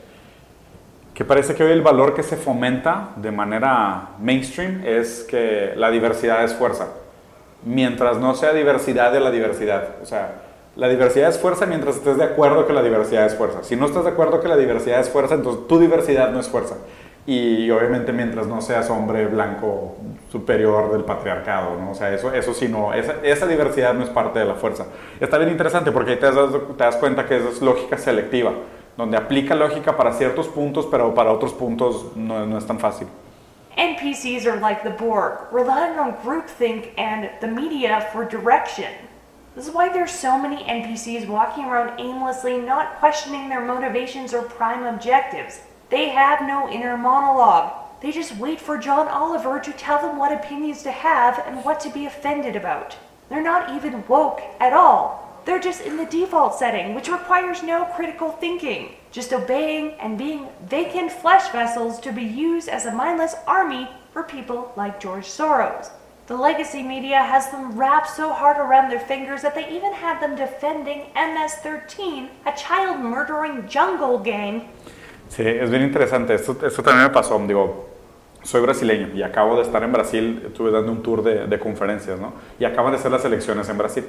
que 1.15 1.25
parece 1.25 1.55
que 1.55 1.63
hoy 1.63 1.71
el 1.71 1.81
valor 1.81 2.13
que 2.13 2.21
se 2.21 2.37
fomenta 2.37 3.09
de 3.15 3.31
manera 3.31 4.09
mainstream 4.19 4.83
es 4.85 5.23
que 5.23 5.73
la 5.75 5.89
diversidad 5.89 6.43
es 6.43 6.53
fuerza, 6.53 6.89
mientras 7.63 8.17
no 8.17 8.35
sea 8.35 8.53
diversidad 8.53 9.11
de 9.11 9.19
la 9.19 9.31
diversidad. 9.31 9.95
O 10.03 10.05
sea, 10.05 10.50
la 10.75 10.87
diversidad 10.87 11.29
es 11.29 11.37
fuerza 11.37 11.65
mientras 11.65 11.97
estés 11.97 12.17
de 12.17 12.23
acuerdo 12.23 12.65
que 12.65 12.73
la 12.73 12.81
diversidad 12.81 13.25
es 13.25 13.35
fuerza. 13.35 13.63
Si 13.63 13.75
no 13.75 13.85
estás 13.85 14.05
de 14.05 14.11
acuerdo 14.11 14.39
que 14.39 14.47
la 14.47 14.55
diversidad 14.55 14.99
es 14.99 15.09
fuerza, 15.09 15.35
entonces 15.35 15.67
tu 15.67 15.79
diversidad 15.79 16.31
no 16.31 16.39
es 16.39 16.47
fuerza. 16.47 16.77
Y 17.25 17.69
obviamente 17.69 18.13
mientras 18.13 18.47
no 18.47 18.61
seas 18.61 18.89
hombre 18.89 19.27
blanco 19.27 19.95
superior 20.31 20.91
del 20.91 21.03
patriarcado, 21.03 21.77
¿no? 21.77 21.91
O 21.91 21.93
sea, 21.93 22.11
eso, 22.13 22.33
eso 22.33 22.53
sí 22.53 22.67
no, 22.67 22.93
esa, 22.93 23.47
diversidad 23.47 23.93
no 23.93 24.03
es 24.03 24.09
parte 24.09 24.39
de 24.39 24.45
la 24.45 24.55
fuerza. 24.55 24.85
Está 25.19 25.37
bien 25.37 25.51
interesante 25.51 25.91
porque 25.91 26.11
ahí 26.11 26.17
te 26.17 26.31
das, 26.31 26.51
te 26.77 26.83
das 26.83 26.95
cuenta 26.95 27.27
que 27.27 27.37
eso 27.37 27.49
es 27.49 27.61
lógica 27.61 27.97
selectiva, 27.97 28.53
donde 28.97 29.17
aplica 29.17 29.53
lógica 29.53 29.97
para 29.97 30.13
ciertos 30.13 30.47
puntos, 30.47 30.87
pero 30.89 31.13
para 31.13 31.31
otros 31.31 31.53
puntos 31.53 32.15
no, 32.15 32.45
no 32.47 32.57
es 32.57 32.65
tan 32.65 32.79
fácil. 32.79 33.07
NPCs 33.77 34.47
are 34.47 34.59
like 34.59 34.81
the 34.83 34.89
Borg, 34.89 35.47
relying 35.51 35.97
on 35.99 36.15
groupthink 36.23 36.89
and 36.97 37.29
the 37.39 37.47
media 37.47 38.01
for 38.11 38.25
direction. 38.25 39.10
This 39.53 39.67
is 39.67 39.73
why 39.73 39.89
there's 39.89 40.11
so 40.13 40.37
many 40.37 40.63
NPCs 40.63 41.27
walking 41.27 41.65
around 41.65 41.99
aimlessly, 41.99 42.57
not 42.57 42.99
questioning 42.99 43.49
their 43.49 43.65
motivations 43.65 44.33
or 44.33 44.43
prime 44.43 44.85
objectives. 44.85 45.59
They 45.89 46.07
have 46.09 46.41
no 46.41 46.69
inner 46.71 46.95
monologue. 46.95 47.73
They 48.01 48.13
just 48.13 48.37
wait 48.37 48.61
for 48.61 48.77
John 48.77 49.09
Oliver 49.09 49.59
to 49.59 49.73
tell 49.73 50.01
them 50.01 50.17
what 50.17 50.31
opinions 50.31 50.83
to 50.83 50.91
have 50.91 51.43
and 51.45 51.65
what 51.65 51.81
to 51.81 51.89
be 51.89 52.05
offended 52.05 52.55
about. 52.55 52.95
They're 53.27 53.43
not 53.43 53.75
even 53.75 54.07
woke 54.07 54.41
at 54.61 54.71
all. 54.71 55.41
They're 55.43 55.59
just 55.59 55.81
in 55.81 55.97
the 55.97 56.05
default 56.05 56.55
setting, 56.55 56.95
which 56.95 57.09
requires 57.09 57.61
no 57.61 57.83
critical 57.85 58.31
thinking, 58.31 58.95
just 59.11 59.33
obeying 59.33 59.95
and 59.99 60.17
being 60.17 60.47
vacant 60.65 61.11
flesh 61.11 61.51
vessels 61.51 61.99
to 62.01 62.13
be 62.13 62.23
used 62.23 62.69
as 62.69 62.85
a 62.85 62.93
mindless 62.93 63.35
army 63.45 63.89
for 64.13 64.23
people 64.23 64.71
like 64.77 65.01
George 65.01 65.25
Soros. 65.25 65.89
The 66.31 66.37
legacy 66.37 66.81
media 66.81 67.21
has 67.21 67.51
them 67.51 67.77
wrapped 67.77 68.09
so 68.09 68.31
hard 68.31 68.55
around 68.57 68.89
their 68.89 69.01
fingers 69.01 69.41
that 69.41 69.53
they 69.53 69.67
even 69.67 69.91
had 69.91 70.21
them 70.21 70.37
defending 70.37 71.07
MS-13, 71.13 72.29
a 72.45 72.53
child 72.55 73.03
murdering 73.03 73.67
jungle 73.67 74.17
gang. 74.17 74.61
Sí, 75.27 75.43
es 75.45 75.69
bien 75.69 75.83
interesante. 75.83 76.33
Esto, 76.33 76.55
esto 76.65 76.81
también 76.83 77.07
me 77.07 77.09
pasó. 77.09 77.37
Digo, 77.45 77.89
soy 78.43 78.61
brasileño 78.61 79.09
y 79.13 79.23
acabo 79.23 79.57
de 79.57 79.63
estar 79.63 79.83
en 79.83 79.91
Brasil. 79.91 80.41
Estuve 80.47 80.71
dando 80.71 80.93
un 80.93 81.03
tour 81.03 81.21
de, 81.21 81.47
de 81.47 81.59
conferencias, 81.59 82.17
¿no? 82.17 82.31
Y 82.57 82.63
acaban 82.63 82.93
de 82.93 82.99
ser 82.99 83.11
las 83.11 83.25
elecciones 83.25 83.67
en 83.67 83.77
Brasil. 83.77 84.05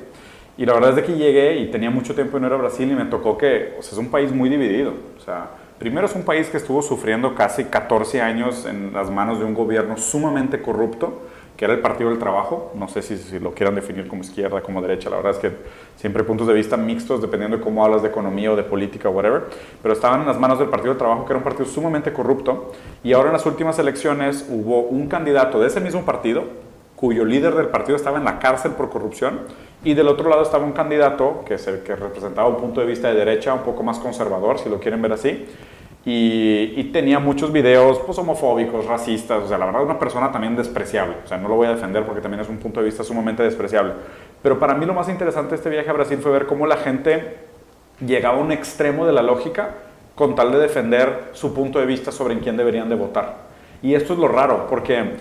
Y 0.56 0.64
la 0.64 0.74
verdad 0.74 0.90
es 0.90 0.96
de 0.96 1.02
que 1.02 1.16
llegué 1.16 1.56
y 1.56 1.72
tenía 1.72 1.90
mucho 1.90 2.14
tiempo 2.14 2.38
y 2.38 2.40
no 2.40 2.46
era 2.46 2.54
Brasil 2.54 2.88
y 2.88 2.94
me 2.94 3.06
tocó 3.06 3.36
que, 3.36 3.74
o 3.80 3.82
sea, 3.82 3.94
es 3.94 3.98
un 3.98 4.12
país 4.12 4.30
muy 4.30 4.48
dividido. 4.48 4.94
O 5.18 5.20
sea, 5.20 5.50
primero 5.76 6.06
es 6.06 6.14
un 6.14 6.22
país 6.22 6.48
que 6.50 6.58
estuvo 6.58 6.82
sufriendo 6.82 7.34
casi 7.34 7.64
14 7.64 8.22
años 8.22 8.64
en 8.64 8.92
las 8.92 9.10
manos 9.10 9.40
de 9.40 9.44
un 9.44 9.54
gobierno 9.54 9.96
sumamente 9.96 10.62
corrupto 10.62 11.31
que 11.56 11.64
era 11.64 11.74
el 11.74 11.80
Partido 11.80 12.10
del 12.10 12.18
Trabajo, 12.18 12.72
no 12.74 12.88
sé 12.88 13.02
si, 13.02 13.38
lo 13.38 13.52
quieran 13.54 13.74
definir 13.74 14.08
como 14.08 14.22
izquierda, 14.22 14.62
como 14.62 14.82
derecha, 14.82 15.10
la 15.10 15.16
verdad 15.16 15.32
es 15.32 15.38
que 15.38 15.52
siempre 15.96 16.22
hay 16.22 16.26
puntos 16.26 16.46
de 16.46 16.54
vista 16.54 16.76
mixtos 16.76 17.20
dependiendo 17.20 17.58
de 17.58 17.62
cómo 17.62 17.84
hablas 17.84 18.02
de 18.02 18.08
economía 18.08 18.52
o 18.52 18.56
de 18.56 18.62
política 18.62 19.08
o 19.08 19.12
whatever, 19.12 19.44
pero 19.82 19.94
estaban 19.94 20.20
en 20.20 20.26
las 20.26 20.38
manos 20.38 20.58
del 20.58 20.68
Partido 20.68 20.90
del 20.90 20.98
Trabajo, 20.98 21.24
que 21.24 21.32
era 21.32 21.38
un 21.38 21.44
partido 21.44 21.66
sumamente 21.66 22.12
corrupto, 22.12 22.72
y 23.04 23.12
ahora 23.12 23.28
en 23.28 23.34
las 23.34 23.46
últimas 23.46 23.78
elecciones 23.78 24.46
hubo 24.50 24.82
un 24.82 25.08
candidato 25.08 25.60
de 25.60 25.68
ese 25.68 25.80
mismo 25.80 26.04
partido, 26.04 26.44
cuyo 26.96 27.24
líder 27.24 27.54
del 27.54 27.66
partido 27.66 27.96
estaba 27.96 28.18
en 28.18 28.24
la 28.24 28.38
cárcel 28.38 28.72
por 28.72 28.88
corrupción, 28.88 29.40
y 29.84 29.94
del 29.94 30.08
otro 30.08 30.28
lado 30.28 30.42
estaba 30.42 30.64
un 30.64 30.72
candidato 30.72 31.42
que, 31.44 31.54
es 31.54 31.66
el 31.66 31.82
que 31.82 31.96
representaba 31.96 32.48
un 32.48 32.56
punto 32.56 32.80
de 32.80 32.86
vista 32.86 33.08
de 33.08 33.14
derecha, 33.14 33.52
un 33.52 33.62
poco 33.62 33.82
más 33.82 33.98
conservador, 33.98 34.58
si 34.58 34.68
lo 34.68 34.78
quieren 34.78 35.02
ver 35.02 35.12
así, 35.12 35.46
y, 36.04 36.84
tenía 36.92 37.20
muchos 37.20 37.52
videos 37.52 38.00
pues, 38.00 38.18
homofóbicos, 38.18 38.86
racistas, 38.86 39.44
o 39.44 39.48
sea, 39.48 39.56
la 39.56 39.66
verdad 39.66 39.82
una 39.82 39.98
persona 39.98 40.32
también 40.32 40.56
despreciable, 40.56 41.16
o 41.24 41.28
sea, 41.28 41.38
no 41.38 41.48
lo 41.48 41.54
voy 41.54 41.68
a 41.68 41.70
defender 41.70 42.04
porque 42.04 42.20
también 42.20 42.40
es 42.40 42.48
un 42.48 42.58
punto 42.58 42.80
de 42.80 42.86
vista 42.86 43.04
sumamente 43.04 43.42
despreciable. 43.42 43.92
Pero 44.42 44.58
para 44.58 44.74
mí 44.74 44.84
lo 44.84 44.94
más 44.94 45.08
interesante 45.08 45.50
de 45.50 45.56
este 45.56 45.70
viaje 45.70 45.88
a 45.88 45.92
Brasil 45.92 46.18
fue 46.18 46.32
ver 46.32 46.46
cómo 46.46 46.66
la 46.66 46.76
gente 46.76 47.36
llegaba 48.04 48.38
a 48.38 48.40
un 48.40 48.50
extremo 48.50 49.06
de 49.06 49.12
la 49.12 49.22
lógica 49.22 49.74
con 50.14 50.34
tal 50.34 50.52
de 50.52 50.58
defender 50.58 51.30
su 51.32 51.54
punto 51.54 51.78
de 51.78 51.86
vista 51.86 52.10
sobre 52.10 52.34
en 52.34 52.40
quién 52.40 52.56
deberían 52.56 52.88
de 52.88 52.96
votar. 52.96 53.36
Y 53.80 53.94
esto 53.94 54.12
es 54.12 54.18
lo 54.18 54.28
raro, 54.28 54.66
porque 54.68 55.14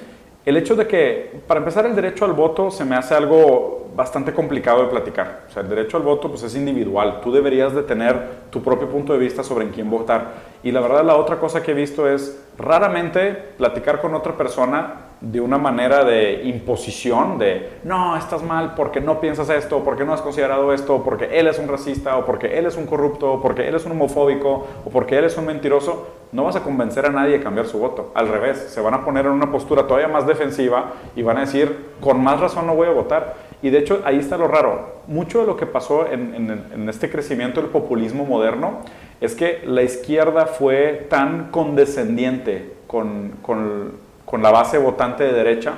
el 0.45 0.57
hecho 0.57 0.75
de 0.75 0.87
que, 0.87 1.41
para 1.47 1.59
empezar, 1.59 1.85
el 1.85 1.95
derecho 1.95 2.25
al 2.25 2.33
voto 2.33 2.71
se 2.71 2.83
me 2.83 2.95
hace 2.95 3.13
algo 3.13 3.89
bastante 3.95 4.33
complicado 4.33 4.83
de 4.83 4.89
platicar. 4.89 5.43
O 5.47 5.51
sea, 5.51 5.61
el 5.61 5.69
derecho 5.69 5.97
al 5.97 6.03
voto 6.03 6.29
pues, 6.29 6.41
es 6.43 6.55
individual. 6.55 7.21
Tú 7.21 7.31
deberías 7.31 7.75
de 7.75 7.83
tener 7.83 8.17
tu 8.49 8.63
propio 8.63 8.89
punto 8.89 9.13
de 9.13 9.19
vista 9.19 9.43
sobre 9.43 9.65
en 9.65 9.71
quién 9.71 9.89
votar. 9.89 10.33
Y 10.63 10.71
la 10.71 10.79
verdad, 10.79 11.03
la 11.03 11.15
otra 11.15 11.37
cosa 11.39 11.61
que 11.61 11.71
he 11.71 11.75
visto 11.75 12.09
es 12.09 12.43
raramente 12.57 13.33
platicar 13.57 14.01
con 14.01 14.15
otra 14.15 14.35
persona 14.35 15.10
de 15.21 15.39
una 15.39 15.59
manera 15.59 16.03
de 16.03 16.41
imposición, 16.45 17.37
de 17.37 17.69
no, 17.83 18.17
estás 18.17 18.41
mal 18.41 18.73
porque 18.75 18.99
no 18.99 19.19
piensas 19.19 19.49
esto, 19.49 19.83
porque 19.83 20.03
no 20.03 20.13
has 20.13 20.21
considerado 20.21 20.73
esto, 20.73 21.03
porque 21.03 21.39
él 21.39 21.47
es 21.47 21.59
un 21.59 21.67
racista, 21.67 22.17
o 22.17 22.25
porque 22.25 22.57
él 22.57 22.65
es 22.65 22.75
un 22.75 22.87
corrupto, 22.87 23.33
o 23.33 23.41
porque 23.41 23.67
él 23.67 23.75
es 23.75 23.85
un 23.85 23.91
homofóbico, 23.91 24.67
o 24.83 24.89
porque 24.89 25.19
él 25.19 25.25
es 25.25 25.37
un 25.37 25.45
mentiroso, 25.45 26.07
no 26.31 26.43
vas 26.43 26.55
a 26.55 26.63
convencer 26.63 27.05
a 27.05 27.09
nadie 27.09 27.33
de 27.33 27.43
cambiar 27.43 27.67
su 27.67 27.77
voto. 27.77 28.11
Al 28.15 28.29
revés, 28.29 28.57
se 28.57 28.81
van 28.81 28.95
a 28.95 29.05
poner 29.05 29.27
en 29.27 29.31
una 29.31 29.51
postura 29.51 29.85
todavía 29.85 30.07
más 30.07 30.25
defensiva 30.25 30.93
y 31.15 31.21
van 31.21 31.37
a 31.37 31.41
decir, 31.41 31.91
con 32.01 32.23
más 32.23 32.39
razón 32.39 32.65
no 32.65 32.73
voy 32.73 32.87
a 32.87 32.91
votar. 32.91 33.35
Y 33.61 33.69
de 33.69 33.77
hecho, 33.77 34.01
ahí 34.05 34.17
está 34.17 34.37
lo 34.37 34.47
raro. 34.47 35.01
Mucho 35.05 35.41
de 35.41 35.45
lo 35.45 35.55
que 35.55 35.67
pasó 35.67 36.07
en, 36.07 36.89
este 36.89 37.11
crecimiento 37.11 37.61
del 37.61 37.69
populismo 37.69 38.25
moderno 38.25 38.79
es 39.19 39.35
que 39.35 39.61
la 39.65 39.83
izquierda 39.83 40.47
fue 40.47 41.05
tan 41.09 41.51
condescendiente 41.51 42.73
con, 42.87 43.33
con 43.43 43.91
con 44.31 44.41
la 44.41 44.49
base 44.49 44.77
votante 44.77 45.25
de 45.25 45.33
derecha, 45.33 45.73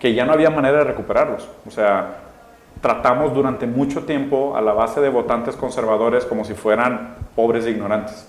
que 0.00 0.12
ya 0.12 0.26
no 0.26 0.32
había 0.32 0.50
manera 0.50 0.78
de 0.78 0.84
recuperarlos. 0.84 1.48
O 1.66 1.70
sea, 1.70 2.16
tratamos 2.80 3.32
durante 3.32 3.68
mucho 3.68 4.04
tiempo 4.04 4.56
a 4.56 4.60
la 4.60 4.72
base 4.72 5.00
de 5.00 5.08
votantes 5.08 5.54
conservadores 5.54 6.24
como 6.24 6.44
si 6.44 6.54
fueran 6.54 7.14
pobres 7.36 7.64
e 7.64 7.70
ignorantes. 7.70 8.28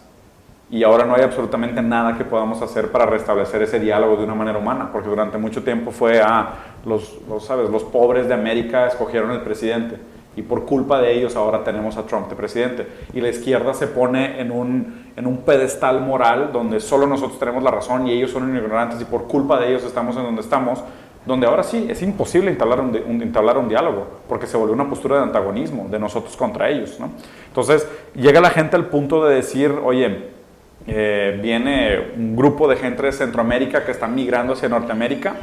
Y 0.70 0.84
ahora 0.84 1.06
no 1.06 1.16
hay 1.16 1.24
absolutamente 1.24 1.82
nada 1.82 2.16
que 2.18 2.24
podamos 2.24 2.62
hacer 2.62 2.92
para 2.92 3.08
restablecer 3.08 3.64
ese 3.64 3.80
diálogo 3.80 4.18
de 4.18 4.26
una 4.26 4.36
manera 4.36 4.60
humana, 4.60 4.90
porque 4.92 5.10
durante 5.10 5.40
mucho 5.40 5.64
tiempo 5.64 5.90
fue 5.90 6.22
ah, 6.22 6.50
los, 6.86 7.18
los, 7.28 7.44
¿sabes? 7.44 7.70
los 7.70 7.84
pobres 7.84 8.28
de 8.28 8.36
América 8.36 8.86
escogieron 8.86 9.32
el 9.32 9.42
presidente 9.42 9.98
y 10.38 10.44
por 10.44 10.66
culpa 10.66 11.02
de 11.02 11.18
ellos 11.18 11.36
ahora 11.36 11.64
tenemos 11.64 11.98
a 11.98 12.06
Trump 12.06 12.30
de 12.30 12.36
presidente. 12.36 12.88
Y 13.14 13.22
la 13.22 13.30
izquierda 13.30 13.74
se 13.74 13.88
pone 13.88 14.40
en 14.40 14.52
un, 14.52 15.08
en 15.16 15.26
un 15.26 15.38
pedestal 15.38 16.00
moral 16.00 16.52
donde 16.54 16.80
solo 16.80 17.08
nosotros 17.08 17.40
tenemos 17.40 17.64
la 17.64 17.72
razón 17.72 18.08
y 18.08 18.14
ellos 18.14 18.32
son 18.32 18.56
ignorantes 18.56 19.02
y 19.02 19.06
por 19.06 19.24
culpa 19.24 19.60
de 19.60 19.70
ellos 19.70 19.84
estamos 19.84 20.16
en 20.16 20.24
donde 20.24 20.42
estamos, 20.42 20.84
donde 21.26 21.48
ahora 21.48 21.64
sí 21.64 21.88
es 21.90 22.04
imposible 22.04 22.52
entablar 22.52 22.80
un, 22.80 22.90
un, 22.90 23.58
un 23.58 23.68
diálogo, 23.68 24.08
porque 24.30 24.46
se 24.46 24.58
volvió 24.58 24.76
una 24.76 24.88
postura 24.88 25.18
de 25.18 25.24
antagonismo 25.24 25.88
de 25.90 25.98
nosotros 25.98 26.38
contra 26.38 26.70
ellos. 26.70 27.00
¿no? 27.00 27.10
Entonces 27.48 27.88
llega 28.14 28.40
la 28.40 28.52
gente 28.52 28.76
al 28.76 28.86
punto 28.86 29.26
de 29.26 29.36
decir, 29.38 29.72
oye, 29.84 30.38
eh, 30.86 31.40
viene 31.42 32.12
un 32.16 32.36
grupo 32.36 32.68
de 32.68 32.76
gente 32.76 33.02
de 33.02 33.12
Centroamérica 33.12 33.84
que 33.84 33.92
está 33.92 34.08
migrando 34.08 34.54
hacia 34.54 34.70
Norteamérica 34.70 35.36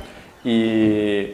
y 0.45 1.33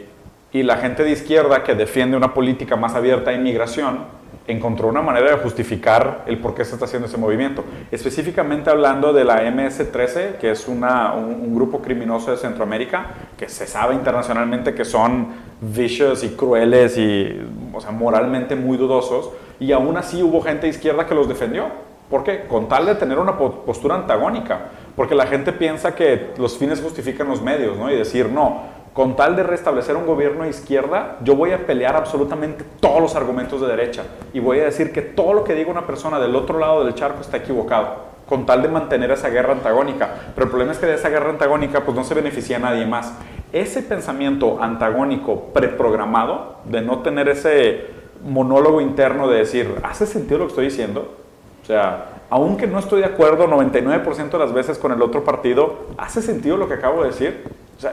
y 0.53 0.63
la 0.63 0.77
gente 0.77 1.03
de 1.03 1.11
izquierda 1.11 1.63
que 1.63 1.75
defiende 1.75 2.17
una 2.17 2.33
política 2.33 2.75
más 2.75 2.95
abierta 2.95 3.31
a 3.31 3.33
inmigración 3.33 4.21
encontró 4.47 4.87
una 4.87 5.01
manera 5.01 5.31
de 5.31 5.37
justificar 5.37 6.23
el 6.25 6.39
por 6.39 6.55
qué 6.55 6.65
se 6.65 6.73
está 6.73 6.85
haciendo 6.85 7.07
ese 7.07 7.17
movimiento. 7.17 7.63
Específicamente 7.91 8.69
hablando 8.69 9.13
de 9.13 9.23
la 9.23 9.43
MS-13, 9.43 10.37
que 10.37 10.51
es 10.51 10.67
una, 10.67 11.13
un, 11.13 11.53
grupo 11.55 11.81
criminoso 11.81 12.31
de 12.31 12.37
Centroamérica, 12.37 13.07
que 13.37 13.47
se 13.49 13.67
sabe 13.67 13.93
internacionalmente 13.93 14.73
que 14.73 14.85
son 14.85 15.27
vicious 15.61 16.23
y 16.23 16.29
crueles 16.29 16.97
y 16.97 17.39
o 17.73 17.79
sea, 17.81 17.91
moralmente 17.91 18.55
muy 18.55 18.77
dudosos, 18.77 19.29
y 19.59 19.71
aún 19.71 19.95
así 19.97 20.23
hubo 20.23 20.41
gente 20.41 20.63
de 20.63 20.69
izquierda 20.69 21.05
que 21.05 21.15
los 21.15 21.27
defendió. 21.27 21.65
¿Por 22.09 22.23
qué? 22.23 22.45
Con 22.47 22.67
tal 22.67 22.85
de 22.85 22.95
tener 22.95 23.17
una 23.19 23.37
postura 23.37 23.95
antagónica, 23.95 24.59
porque 24.95 25.15
la 25.15 25.27
gente 25.27 25.53
piensa 25.53 25.95
que 25.95 26.31
los 26.37 26.57
fines 26.57 26.81
justifican 26.81 27.27
los 27.29 27.41
medios, 27.41 27.77
¿no? 27.77 27.89
Y 27.89 27.95
decir, 27.95 28.27
no, 28.27 28.63
con 28.93 29.15
tal 29.15 29.35
de 29.35 29.43
restablecer 29.43 29.95
un 29.95 30.05
gobierno 30.05 30.43
de 30.43 30.49
izquierda, 30.49 31.17
yo 31.23 31.35
voy 31.35 31.51
a 31.51 31.65
pelear 31.65 31.95
absolutamente 31.95 32.65
todos 32.81 33.01
los 33.01 33.15
argumentos 33.15 33.61
de 33.61 33.67
derecha 33.67 34.03
y 34.33 34.39
voy 34.39 34.59
a 34.59 34.65
decir 34.65 34.91
que 34.91 35.01
todo 35.01 35.33
lo 35.33 35.43
que 35.43 35.55
diga 35.55 35.71
una 35.71 35.87
persona 35.87 36.19
del 36.19 36.35
otro 36.35 36.59
lado 36.59 36.83
del 36.83 36.93
charco 36.93 37.21
está 37.21 37.37
equivocado, 37.37 37.95
con 38.27 38.45
tal 38.45 38.61
de 38.61 38.67
mantener 38.67 39.11
esa 39.11 39.29
guerra 39.29 39.53
antagónica. 39.53 40.09
Pero 40.35 40.45
el 40.45 40.49
problema 40.49 40.73
es 40.73 40.77
que 40.77 40.87
de 40.87 40.95
esa 40.95 41.09
guerra 41.09 41.29
antagónica 41.29 41.85
pues 41.85 41.95
no 41.95 42.03
se 42.03 42.15
beneficia 42.15 42.57
a 42.57 42.59
nadie 42.59 42.85
más. 42.85 43.13
Ese 43.53 43.81
pensamiento 43.81 44.61
antagónico 44.61 45.45
preprogramado, 45.53 46.57
de 46.65 46.81
no 46.81 46.99
tener 46.99 47.29
ese 47.29 47.85
monólogo 48.25 48.81
interno 48.81 49.29
de 49.29 49.39
decir, 49.39 49.73
¿hace 49.83 50.05
sentido 50.05 50.39
lo 50.39 50.45
que 50.45 50.51
estoy 50.51 50.65
diciendo? 50.65 51.15
O 51.63 51.65
sea, 51.65 52.21
aunque 52.29 52.67
no 52.67 52.79
estoy 52.79 53.01
de 53.01 53.07
acuerdo 53.07 53.47
99% 53.47 54.31
de 54.31 54.37
las 54.37 54.53
veces 54.53 54.77
con 54.77 54.91
el 54.91 55.01
otro 55.01 55.23
partido, 55.23 55.87
¿hace 55.97 56.21
sentido 56.21 56.57
lo 56.57 56.67
que 56.67 56.75
acabo 56.75 57.03
de 57.03 57.09
decir? 57.09 57.43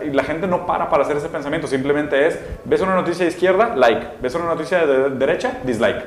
Y 0.04 0.10
la 0.10 0.24
gente 0.24 0.46
no 0.46 0.66
para 0.66 0.88
para 0.88 1.04
hacer 1.04 1.16
ese 1.16 1.28
pensamiento, 1.28 1.66
simplemente 1.66 2.26
es, 2.26 2.38
ves 2.64 2.80
una 2.80 2.94
noticia 2.94 3.24
de 3.24 3.30
izquierda, 3.30 3.74
like, 3.74 4.06
ves 4.20 4.34
una 4.34 4.46
noticia 4.46 4.86
de 4.86 5.10
derecha, 5.10 5.58
dislike. 5.64 6.04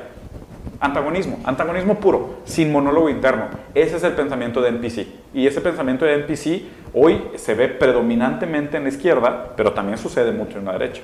Antagonismo, 0.80 1.38
antagonismo 1.44 2.00
puro, 2.00 2.38
sin 2.44 2.72
monólogo 2.72 3.08
interno. 3.08 3.48
Ese 3.72 3.96
es 3.96 4.02
el 4.02 4.14
pensamiento 4.14 4.60
de 4.60 4.70
NPC. 4.70 5.06
Y 5.32 5.46
ese 5.46 5.60
pensamiento 5.60 6.04
de 6.04 6.14
NPC 6.14 6.62
hoy 6.92 7.30
se 7.36 7.54
ve 7.54 7.68
predominantemente 7.68 8.76
en 8.76 8.82
la 8.82 8.88
izquierda, 8.88 9.52
pero 9.56 9.72
también 9.72 9.96
sucede 9.96 10.32
mucho 10.32 10.58
en 10.58 10.64
la 10.64 10.72
derecha. 10.72 11.02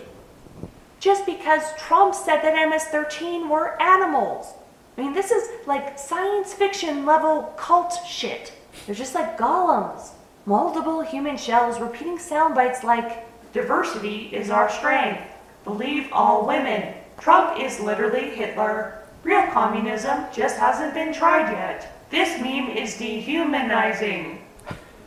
Just 1.01 1.25
because 1.27 1.63
Trump 1.77 2.13
said 2.13 2.43
that 2.43 2.55
MS-13 2.55 3.49
were 3.49 3.81
animals. 3.81 4.55
I 4.97 5.03
mean, 5.03 5.15
this 5.15 5.31
is 5.31 5.49
like 5.69 5.97
science 5.97 6.53
fiction 6.53 7.07
level 7.07 7.55
cult 7.57 7.93
shit. 8.05 8.53
They're 8.85 8.97
just 8.97 9.15
like 9.15 9.39
golems. 9.39 10.11
Multiple 10.49 11.03
human 11.03 11.37
shells 11.37 11.79
repeating 11.79 12.19
sound 12.19 12.55
bites 12.55 12.83
like, 12.83 13.27
Diversity 13.53 14.31
is 14.33 14.49
our 14.49 14.71
strength. 14.71 15.21
Believe 15.65 16.09
all 16.11 16.47
women. 16.47 16.95
Trump 17.21 17.61
is 17.61 17.79
literally 17.81 18.31
Hitler. 18.31 19.03
Real 19.25 19.47
communism 19.49 20.25
just 20.33 20.57
hasn't 20.57 20.95
been 20.95 21.13
tried 21.13 21.53
yet. 21.53 22.03
This 22.09 22.41
meme 22.41 22.71
is 22.71 22.97
dehumanizing. 22.97 24.41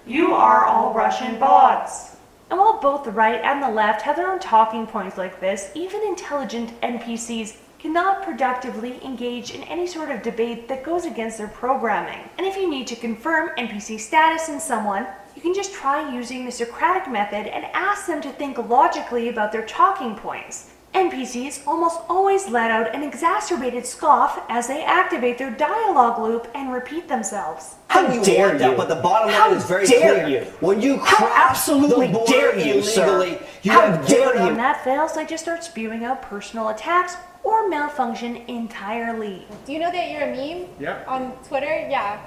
You 0.05 0.35
are 0.35 0.65
all 0.65 0.93
Russian 0.93 1.39
bots. 1.39 2.17
And 2.51 2.59
while 2.59 2.79
both 2.79 3.03
the 3.03 3.11
right 3.11 3.41
and 3.41 3.63
the 3.63 3.69
left 3.69 4.03
have 4.03 4.17
their 4.17 4.31
own 4.31 4.39
talking 4.39 4.85
points 4.85 5.17
like 5.17 5.39
this, 5.39 5.71
even 5.73 6.03
intelligent 6.03 6.79
NPCs 6.81 7.55
cannot 7.79 8.21
productively 8.21 9.03
engage 9.03 9.55
in 9.55 9.63
any 9.63 9.87
sort 9.87 10.11
of 10.11 10.21
debate 10.21 10.67
that 10.67 10.83
goes 10.83 11.05
against 11.05 11.39
their 11.39 11.47
programming. 11.47 12.29
And 12.37 12.45
if 12.45 12.55
you 12.55 12.69
need 12.69 12.85
to 12.87 12.95
confirm 12.95 13.49
NPC 13.57 13.99
status 13.99 14.49
in 14.49 14.59
someone, 14.59 15.07
you 15.35 15.41
can 15.41 15.53
just 15.53 15.73
try 15.73 16.13
using 16.13 16.45
the 16.45 16.51
Socratic 16.51 17.11
method 17.11 17.47
and 17.47 17.65
ask 17.73 18.07
them 18.07 18.21
to 18.21 18.31
think 18.31 18.57
logically 18.57 19.29
about 19.29 19.51
their 19.51 19.65
talking 19.65 20.15
points. 20.15 20.69
NPCs 20.93 21.65
almost 21.65 22.01
always 22.09 22.49
let 22.49 22.69
out 22.69 22.93
an 22.93 23.01
exacerbated 23.01 23.85
scoff 23.85 24.43
as 24.49 24.67
they 24.67 24.83
activate 24.83 25.37
their 25.37 25.49
dialogue 25.51 26.19
loop 26.21 26.49
and 26.53 26.73
repeat 26.73 27.07
themselves. 27.07 27.75
How 27.87 28.11
you 28.11 28.21
dare 28.21 28.55
you? 28.61 28.75
but 28.75 28.89
the 28.89 28.95
bottom 28.95 29.29
line 29.29 29.37
How 29.39 29.53
is 29.53 29.63
very 29.63 29.85
dare 29.85 30.25
clear. 30.25 30.43
you? 30.43 30.45
When 30.59 30.81
you 30.81 30.97
How 30.99 31.31
absolutely 31.49 32.07
the 32.07 32.25
dare 32.27 32.57
you, 32.59 32.73
illegally, 32.81 32.83
sir? 33.37 33.45
you 33.63 33.71
How 33.71 33.81
have 33.91 34.05
dare 34.05 34.35
you? 34.35 34.43
When 34.47 34.57
that 34.57 34.83
fails, 34.83 35.13
they 35.15 35.25
just 35.25 35.43
start 35.43 35.63
spewing 35.63 36.03
out 36.03 36.21
personal 36.23 36.67
attacks 36.69 37.15
or 37.43 37.69
malfunction 37.69 38.35
entirely. 38.49 39.47
Do 39.65 39.71
you 39.71 39.79
know 39.79 39.91
that 39.93 40.11
you're 40.11 40.23
a 40.23 40.35
meme? 40.35 40.67
Yeah. 40.77 41.05
On 41.07 41.31
Twitter? 41.45 41.87
Yeah. 41.89 42.19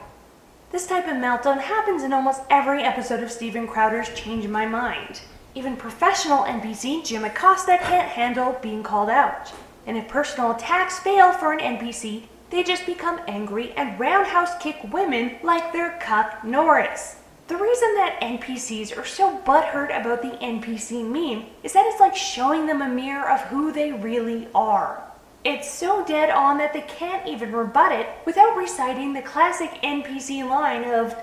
This 0.74 0.88
type 0.88 1.06
of 1.06 1.18
meltdown 1.18 1.60
happens 1.60 2.02
in 2.02 2.12
almost 2.12 2.42
every 2.50 2.82
episode 2.82 3.22
of 3.22 3.30
Steven 3.30 3.68
Crowder's 3.68 4.12
Change 4.12 4.48
My 4.48 4.66
Mind. 4.66 5.20
Even 5.54 5.76
professional 5.76 6.42
NPC 6.42 7.04
Jim 7.04 7.24
Acosta 7.24 7.78
can't 7.80 8.08
handle 8.08 8.58
being 8.60 8.82
called 8.82 9.08
out. 9.08 9.52
And 9.86 9.96
if 9.96 10.08
personal 10.08 10.50
attacks 10.50 10.98
fail 10.98 11.30
for 11.30 11.52
an 11.52 11.60
NPC, 11.60 12.24
they 12.50 12.64
just 12.64 12.86
become 12.86 13.20
angry 13.28 13.70
and 13.76 14.00
roundhouse 14.00 14.60
kick 14.60 14.92
women 14.92 15.36
like 15.44 15.72
their 15.72 15.96
cuck 16.02 16.42
Norris. 16.42 17.20
The 17.46 17.56
reason 17.56 17.94
that 17.94 18.20
NPCs 18.20 18.98
are 18.98 19.06
so 19.06 19.38
butthurt 19.46 19.96
about 19.96 20.22
the 20.22 20.36
NPC 20.44 21.04
meme 21.04 21.46
is 21.62 21.72
that 21.74 21.86
it's 21.86 22.00
like 22.00 22.16
showing 22.16 22.66
them 22.66 22.82
a 22.82 22.88
mirror 22.88 23.30
of 23.30 23.42
who 23.42 23.70
they 23.70 23.92
really 23.92 24.48
are. 24.56 25.04
It's 25.44 25.70
so 25.70 26.02
dead 26.06 26.30
on 26.30 26.56
that 26.56 26.72
they 26.72 26.80
can't 26.80 27.28
even 27.28 27.52
rebut 27.52 27.92
it 27.92 28.08
without 28.24 28.56
reciting 28.56 29.12
the 29.12 29.20
classic 29.20 29.70
NPC 29.82 30.48
line 30.48 30.84
of, 30.84 31.14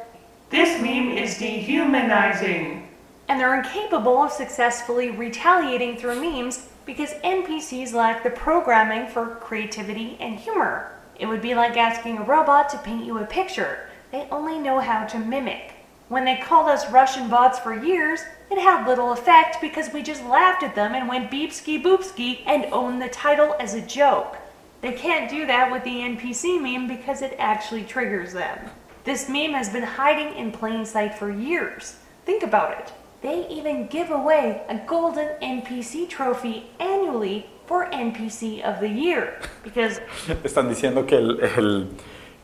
This 0.52 0.80
meme 0.80 1.18
is 1.18 1.40
dehumanizing. 1.40 2.88
And 3.28 3.40
they're 3.40 3.58
incapable 3.58 4.22
of 4.22 4.32
successfully 4.32 5.10
retaliating 5.10 5.98
through 5.98 6.22
memes 6.22 6.68
because 6.86 7.14
NPCs 7.24 7.94
lack 7.94 8.22
the 8.22 8.30
programming 8.30 9.08
for 9.08 9.26
creativity 9.26 10.18
and 10.20 10.36
humor. 10.36 10.92
It 11.20 11.26
would 11.26 11.42
be 11.42 11.56
like 11.56 11.76
asking 11.76 12.20
a 12.20 12.24
robot 12.24 12.70
to 12.70 12.78
paint 12.78 13.06
you 13.06 13.18
a 13.18 13.26
picture. 13.26 13.90
They 14.12 14.28
only 14.30 14.60
know 14.60 14.80
how 14.80 15.06
to 15.08 15.18
mimic. 15.18 15.74
When 16.12 16.26
they 16.26 16.36
called 16.36 16.68
us 16.68 16.92
Russian 16.92 17.30
bots 17.30 17.58
for 17.58 17.74
years, 17.74 18.20
it 18.50 18.60
had 18.60 18.86
little 18.86 19.14
effect 19.14 19.62
because 19.62 19.94
we 19.94 20.04
just 20.04 20.22
laughed 20.26 20.62
at 20.62 20.76
them 20.76 20.94
and 20.94 21.08
went 21.08 21.32
beepski 21.32 21.82
boopski 21.82 22.42
and 22.46 22.66
owned 22.74 23.02
the 23.02 23.08
title 23.08 23.56
as 23.62 23.76
a 23.76 23.82
joke. 23.82 24.36
They 24.82 24.92
can't 24.92 25.32
do 25.32 25.46
that 25.46 25.72
with 25.72 25.86
the 25.86 26.02
NPC 26.02 26.62
meme 26.62 26.86
because 26.86 27.22
it 27.22 27.38
actually 27.40 27.86
triggers 27.86 28.34
them. 28.34 28.60
This 29.06 29.30
meme 29.30 29.54
has 29.54 29.70
been 29.70 29.84
hiding 29.84 30.36
in 30.36 30.52
plain 30.52 30.86
sight 30.86 31.16
for 31.16 31.32
years. 31.32 31.96
Think 32.26 32.44
about 32.44 32.78
it. 32.78 32.92
They 33.22 33.48
even 33.48 33.88
give 33.88 34.12
away 34.12 34.64
a 34.68 34.80
golden 34.86 35.30
NPC 35.42 36.10
trophy 36.10 36.72
annually 36.82 37.46
for 37.68 37.90
NPC 37.90 38.62
of 38.62 38.82
the 38.82 38.90
Year 38.90 39.40
because 39.64 40.02
Están 40.44 40.68
diciendo 40.68 41.08
que 41.08 41.18
el, 41.18 41.40
el 41.40 41.88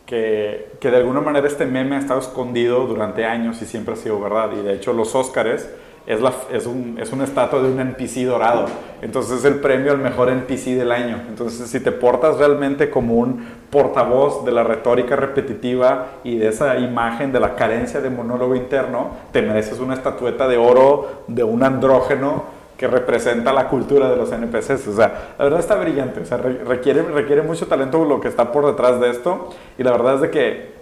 que, 0.07 0.71
que, 0.79 0.89
de 0.89 0.97
alguna 0.97 1.21
manera 1.21 1.45
este 1.45 1.67
meme 1.67 1.97
ha 1.97 1.99
estado 1.99 2.19
escondido 2.19 2.87
durante 2.87 3.25
años 3.25 3.61
y 3.61 3.65
siempre 3.65 3.93
ha 3.93 3.97
sido 3.97 4.19
verdad. 4.19 4.49
Y 4.57 4.63
de 4.63 4.73
hecho 4.73 4.93
los 4.93 5.13
Óscares 5.13 5.69
es, 6.07 6.21
es, 6.51 6.65
un, 6.65 6.97
es 6.99 7.11
una 7.11 7.25
estatua 7.25 7.61
de 7.61 7.69
un 7.69 7.79
NPC 7.79 8.25
dorado. 8.25 8.65
Entonces 9.01 9.39
es 9.39 9.45
el 9.45 9.55
premio 9.55 9.91
al 9.91 9.97
mejor 9.97 10.29
NPC 10.29 10.77
del 10.77 10.93
año. 10.93 11.21
Entonces 11.27 11.69
si 11.69 11.81
te 11.81 11.91
portas 11.91 12.37
realmente 12.37 12.89
como 12.89 13.15
un 13.15 13.45
portavoz 13.69 14.45
de 14.45 14.53
la 14.53 14.63
retórica 14.63 15.17
repetitiva 15.17 16.13
y 16.23 16.37
de 16.37 16.47
esa 16.47 16.77
imagen 16.77 17.33
de 17.33 17.41
la 17.41 17.55
carencia 17.55 17.99
de 17.99 18.09
monólogo 18.09 18.55
interno, 18.55 19.11
te 19.33 19.41
mereces 19.41 19.79
una 19.79 19.93
estatueta 19.93 20.47
de 20.47 20.55
oro 20.57 21.23
de 21.27 21.43
un 21.43 21.61
andrógeno 21.61 22.56
que 22.77 22.87
representa 22.87 23.51
la 23.51 23.67
cultura 23.67 24.09
de 24.09 24.15
los 24.15 24.31
NPCs. 24.31 24.87
O 24.87 24.95
sea, 24.95 25.33
la 25.37 25.43
verdad 25.45 25.59
está 25.59 25.75
brillante. 25.75 26.21
O 26.21 26.25
sea, 26.25 26.37
requiere, 26.37 27.01
requiere 27.01 27.41
mucho 27.41 27.67
talento 27.67 28.05
lo 28.05 28.21
que 28.21 28.27
está 28.27 28.51
por 28.51 28.67
detrás 28.67 28.99
de 28.99 29.09
esto. 29.09 29.49
Y 29.77 29.83
la 29.83 29.91
verdad 29.91 30.15
es 30.15 30.21
de 30.21 30.29
que 30.29 30.77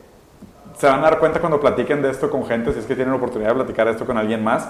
se 0.77 0.87
van 0.87 0.99
a 0.99 1.03
dar 1.03 1.19
cuenta 1.19 1.39
cuando 1.39 1.59
platiquen 1.59 2.01
de 2.01 2.09
esto 2.09 2.29
con 2.29 2.45
gente, 2.45 2.73
si 2.73 2.79
es 2.79 2.85
que 2.85 2.95
tienen 2.95 3.11
la 3.11 3.17
oportunidad 3.17 3.51
de 3.51 3.55
platicar 3.55 3.87
esto 3.87 4.05
con 4.05 4.17
alguien 4.17 4.43
más, 4.43 4.69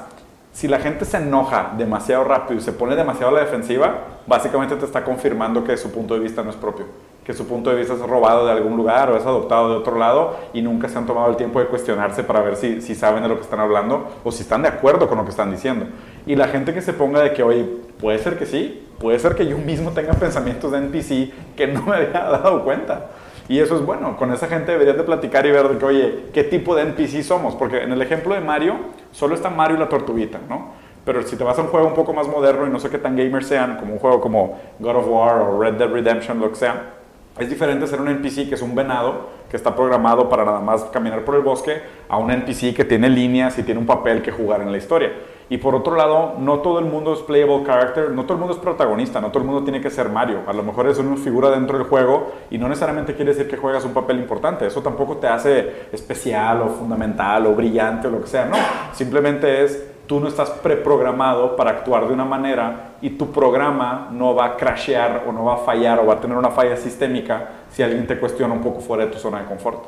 si 0.55 0.69
la 0.69 0.79
gente 0.79 1.03
se 1.03 1.17
enoja 1.17 1.73
demasiado 1.77 2.23
rápido 2.23 2.57
y 2.57 2.63
se 2.63 2.71
pone 2.71 2.95
demasiado 2.95 3.27
a 3.27 3.33
la 3.33 3.41
defensiva, 3.41 3.93
básicamente 4.25 4.77
te 4.77 4.85
está 4.85 5.03
confirmando 5.03 5.65
que 5.65 5.75
su 5.75 5.91
punto 5.91 6.13
de 6.13 6.21
vista 6.21 6.43
no 6.43 6.49
es 6.49 6.55
propio, 6.55 6.85
que 7.25 7.33
su 7.33 7.45
punto 7.45 7.71
de 7.71 7.75
vista 7.75 7.93
es 7.93 7.99
robado 7.99 8.45
de 8.45 8.53
algún 8.53 8.77
lugar 8.77 9.11
o 9.11 9.17
es 9.17 9.25
adoptado 9.25 9.69
de 9.69 9.75
otro 9.75 9.97
lado 9.97 10.37
y 10.53 10.61
nunca 10.61 10.87
se 10.87 10.97
han 10.97 11.05
tomado 11.05 11.29
el 11.29 11.35
tiempo 11.35 11.59
de 11.59 11.65
cuestionarse 11.65 12.23
para 12.23 12.41
ver 12.41 12.55
si, 12.55 12.81
si 12.81 12.95
saben 12.95 13.23
de 13.23 13.27
lo 13.27 13.35
que 13.35 13.41
están 13.41 13.59
hablando 13.59 14.07
o 14.23 14.31
si 14.31 14.43
están 14.43 14.61
de 14.61 14.69
acuerdo 14.69 15.09
con 15.09 15.17
lo 15.17 15.25
que 15.25 15.31
están 15.31 15.51
diciendo. 15.51 15.87
Y 16.25 16.37
la 16.37 16.47
gente 16.47 16.73
que 16.73 16.81
se 16.81 16.93
ponga 16.93 17.21
de 17.21 17.33
que, 17.33 17.43
oye, 17.43 17.65
puede 17.99 18.17
ser 18.19 18.39
que 18.39 18.45
sí, 18.45 18.87
puede 18.97 19.19
ser 19.19 19.35
que 19.35 19.45
yo 19.45 19.57
mismo 19.57 19.91
tenga 19.91 20.13
pensamientos 20.19 20.71
de 20.71 20.77
NPC 20.77 21.33
que 21.57 21.67
no 21.67 21.81
me 21.81 21.97
había 21.97 22.11
dado 22.11 22.63
cuenta. 22.63 23.07
Y 23.47 23.59
eso 23.59 23.75
es 23.75 23.85
bueno, 23.85 24.17
con 24.17 24.33
esa 24.33 24.47
gente 24.47 24.71
deberías 24.71 24.97
de 24.97 25.03
platicar 25.03 25.45
y 25.45 25.51
ver 25.51 25.67
de 25.69 25.77
que, 25.77 25.85
oye, 25.85 26.23
¿qué 26.33 26.43
tipo 26.43 26.75
de 26.75 26.81
NPC 26.81 27.21
somos? 27.21 27.55
Porque 27.55 27.83
en 27.83 27.91
el 27.91 28.01
ejemplo 28.01 28.33
de 28.33 28.41
Mario, 28.41 28.75
solo 29.11 29.35
está 29.35 29.51
Mario 29.51 29.77
y 29.77 29.79
la 29.79 29.89
tortuguita, 29.89 30.39
¿no? 30.49 30.69
Pero 31.05 31.21
si 31.21 31.35
te 31.35 31.43
vas 31.43 31.57
a 31.59 31.61
un 31.61 31.67
juego 31.67 31.87
un 31.87 31.93
poco 31.93 32.13
más 32.13 32.27
moderno 32.27 32.65
y 32.65 32.71
no 32.71 32.79
sé 32.79 32.89
qué 32.89 32.97
tan 32.97 33.15
gamers 33.15 33.45
sean, 33.45 33.77
como 33.77 33.93
un 33.93 33.99
juego 33.99 34.19
como 34.19 34.59
God 34.79 34.95
of 34.95 35.07
War 35.07 35.41
o 35.41 35.61
Red 35.61 35.75
Dead 35.75 35.87
Redemption, 35.87 36.39
lo 36.39 36.49
que 36.49 36.55
sea, 36.55 36.93
es 37.37 37.47
diferente 37.47 37.85
ser 37.85 38.01
un 38.01 38.07
NPC 38.07 38.49
que 38.49 38.55
es 38.55 38.61
un 38.63 38.73
venado 38.73 39.29
que 39.49 39.57
está 39.57 39.75
programado 39.75 40.27
para 40.27 40.43
nada 40.43 40.61
más 40.61 40.85
caminar 40.85 41.23
por 41.23 41.35
el 41.35 41.41
bosque 41.41 41.81
a 42.09 42.17
un 42.17 42.31
NPC 42.31 42.73
que 42.73 42.85
tiene 42.85 43.09
líneas 43.09 43.59
y 43.59 43.63
tiene 43.63 43.79
un 43.79 43.85
papel 43.85 44.23
que 44.23 44.31
jugar 44.31 44.61
en 44.61 44.71
la 44.71 44.77
historia. 44.77 45.11
Y 45.49 45.57
por 45.57 45.75
otro 45.75 45.95
lado, 45.95 46.33
no 46.39 46.59
todo 46.59 46.79
el 46.79 46.85
mundo 46.85 47.13
es 47.13 47.19
playable 47.19 47.63
character, 47.63 48.09
no 48.11 48.23
todo 48.23 48.33
el 48.33 48.39
mundo 48.39 48.55
es 48.55 48.59
protagonista, 48.59 49.21
no 49.21 49.29
todo 49.29 49.39
el 49.39 49.45
mundo 49.45 49.63
tiene 49.63 49.79
que 49.79 49.91
ser 49.91 50.09
Mario. 50.09 50.39
A 50.47 50.53
lo 50.53 50.63
mejor 50.63 50.87
es 50.87 50.97
una 50.97 51.17
figura 51.17 51.51
dentro 51.51 51.77
del 51.77 51.87
juego 51.87 52.31
y 52.49 52.57
no 52.57 52.67
necesariamente 52.67 53.15
quiere 53.15 53.33
decir 53.33 53.47
que 53.47 53.57
juegas 53.57 53.85
un 53.85 53.93
papel 53.93 54.17
importante. 54.17 54.65
Eso 54.65 54.81
tampoco 54.81 55.17
te 55.17 55.27
hace 55.27 55.87
especial 55.91 56.61
o 56.63 56.69
fundamental 56.69 57.45
o 57.45 57.53
brillante 57.53 58.07
o 58.07 58.11
lo 58.11 58.21
que 58.21 58.27
sea. 58.27 58.45
No, 58.45 58.57
simplemente 58.93 59.63
es 59.63 59.91
tú 60.07 60.19
no 60.19 60.27
estás 60.27 60.49
preprogramado 60.49 61.55
para 61.55 61.71
actuar 61.71 62.07
de 62.07 62.13
una 62.13 62.25
manera 62.25 62.95
y 63.01 63.11
tu 63.11 63.31
programa 63.31 64.09
no 64.11 64.35
va 64.35 64.45
a 64.45 64.57
crashear 64.57 65.23
o 65.27 65.31
no 65.31 65.45
va 65.45 65.55
a 65.55 65.57
fallar 65.57 65.99
o 65.99 66.05
va 66.05 66.15
a 66.15 66.19
tener 66.19 66.37
una 66.37 66.51
falla 66.51 66.77
sistémica 66.77 67.49
si 67.71 67.83
alguien 67.83 68.07
te 68.07 68.17
cuestiona 68.17 68.53
un 68.53 68.61
poco 68.61 68.79
fuera 68.79 69.05
de 69.05 69.11
tu 69.11 69.19
zona 69.19 69.39
de 69.39 69.45
confort. 69.45 69.85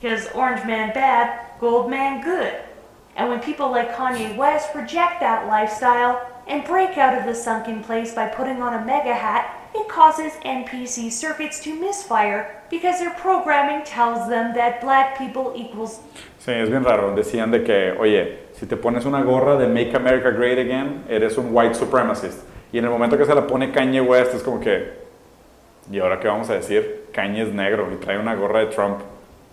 Because 0.00 0.28
Orange 0.34 0.66
Man 0.66 0.92
bad, 0.94 1.28
Gold 1.60 1.88
Man 1.88 2.20
good. 2.22 2.73
And 3.16 3.28
when 3.28 3.40
people 3.40 3.70
like 3.70 3.94
Kanye 3.94 4.36
West 4.36 4.74
reject 4.74 5.20
that 5.20 5.46
lifestyle 5.46 6.20
and 6.46 6.64
break 6.64 6.98
out 6.98 7.16
of 7.16 7.26
the 7.26 7.34
sunken 7.34 7.82
place 7.82 8.12
by 8.14 8.26
putting 8.26 8.60
on 8.60 8.74
a 8.74 8.84
mega 8.84 9.14
hat, 9.14 9.64
it 9.74 9.88
causes 9.88 10.32
NPC 10.44 11.10
circuits 11.10 11.60
to 11.60 11.74
misfire 11.80 12.62
because 12.70 12.98
their 12.98 13.14
programming 13.14 13.84
tells 13.84 14.28
them 14.28 14.54
that 14.54 14.80
black 14.80 15.16
people 15.18 15.52
equals. 15.56 16.00
Sí, 16.38 16.52
es 16.52 16.68
bien 16.68 16.84
raro. 16.84 17.14
Decían 17.14 17.50
de 17.50 17.64
que, 17.64 17.92
oye, 17.98 18.38
si 18.52 18.66
te 18.66 18.76
pones 18.76 19.04
una 19.04 19.22
gorra 19.22 19.56
de 19.56 19.66
Make 19.66 19.94
America 19.94 20.30
Great 20.30 20.58
Again, 20.58 21.04
eres 21.08 21.38
un 21.38 21.52
white 21.54 21.74
supremacist. 21.74 22.44
Y 22.72 22.78
en 22.78 22.84
el 22.84 22.90
momento 22.90 23.16
que 23.16 23.24
se 23.24 23.34
la 23.34 23.46
pone 23.46 23.70
Kanye 23.70 24.00
West 24.00 24.34
es 24.34 24.42
como 24.42 24.60
que, 24.60 24.92
¿y 25.90 25.98
ahora 26.00 26.18
qué 26.18 26.28
vamos 26.28 26.50
a 26.50 26.54
decir? 26.54 27.06
Kanye 27.12 27.42
es 27.42 27.52
negro 27.52 27.88
y 27.92 27.96
trae 27.96 28.18
una 28.18 28.34
gorra 28.34 28.60
de 28.60 28.66
Trump. 28.66 29.00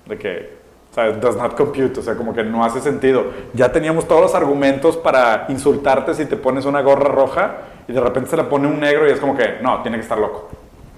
De 0.06 0.18
que, 0.18 0.61
o 0.92 0.94
sea, 0.94 1.12
does 1.12 1.38
not 1.38 1.56
compute, 1.56 1.98
o 2.00 2.04
sea, 2.04 2.16
como 2.16 2.34
que 2.34 2.44
no 2.44 2.66
hace 2.66 2.82
sentido. 2.82 3.32
Ya 3.54 3.72
teníamos 3.72 4.08
todos 4.08 4.22
los 4.22 4.36
argumentos 4.36 4.98
para 4.98 5.46
insultarte 5.48 6.14
si 6.14 6.26
te 6.26 6.36
pones 6.36 6.66
una 6.66 6.82
gorra 6.82 7.10
roja 7.10 7.58
y 7.88 7.94
de 7.94 8.02
repente 8.02 8.30
se 8.30 8.36
la 8.36 8.50
pone 8.50 8.68
un 8.68 8.80
negro 8.80 9.08
y 9.08 9.12
es 9.12 9.20
como 9.20 9.36
que, 9.36 9.60
no, 9.62 9.82
tiene 9.82 9.98
que 9.98 10.04
estar 10.04 10.18
loco. 10.18 10.50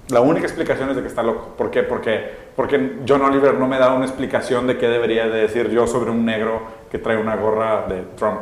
La 0.09 0.19
única 0.19 0.47
explicación 0.47 0.89
es 0.89 0.95
de 0.95 1.03
que 1.03 1.07
está 1.07 1.21
loco. 1.21 1.53
¿Por 1.55 1.69
qué? 1.69 1.83
Porque, 1.83 2.27
porque 2.55 2.97
John 3.07 3.21
Oliver 3.21 3.53
no 3.53 3.67
me 3.67 3.77
da 3.77 3.93
una 3.93 4.05
explicación 4.05 4.65
de 4.65 4.77
qué 4.77 4.87
debería 4.87 5.27
de 5.27 5.41
decir 5.41 5.69
yo 5.69 5.85
sobre 5.85 6.09
un 6.09 6.25
negro 6.25 6.61
que 6.91 6.97
trae 6.97 7.17
una 7.17 7.35
gorra 7.35 7.85
de 7.87 8.01
Trump. 8.17 8.41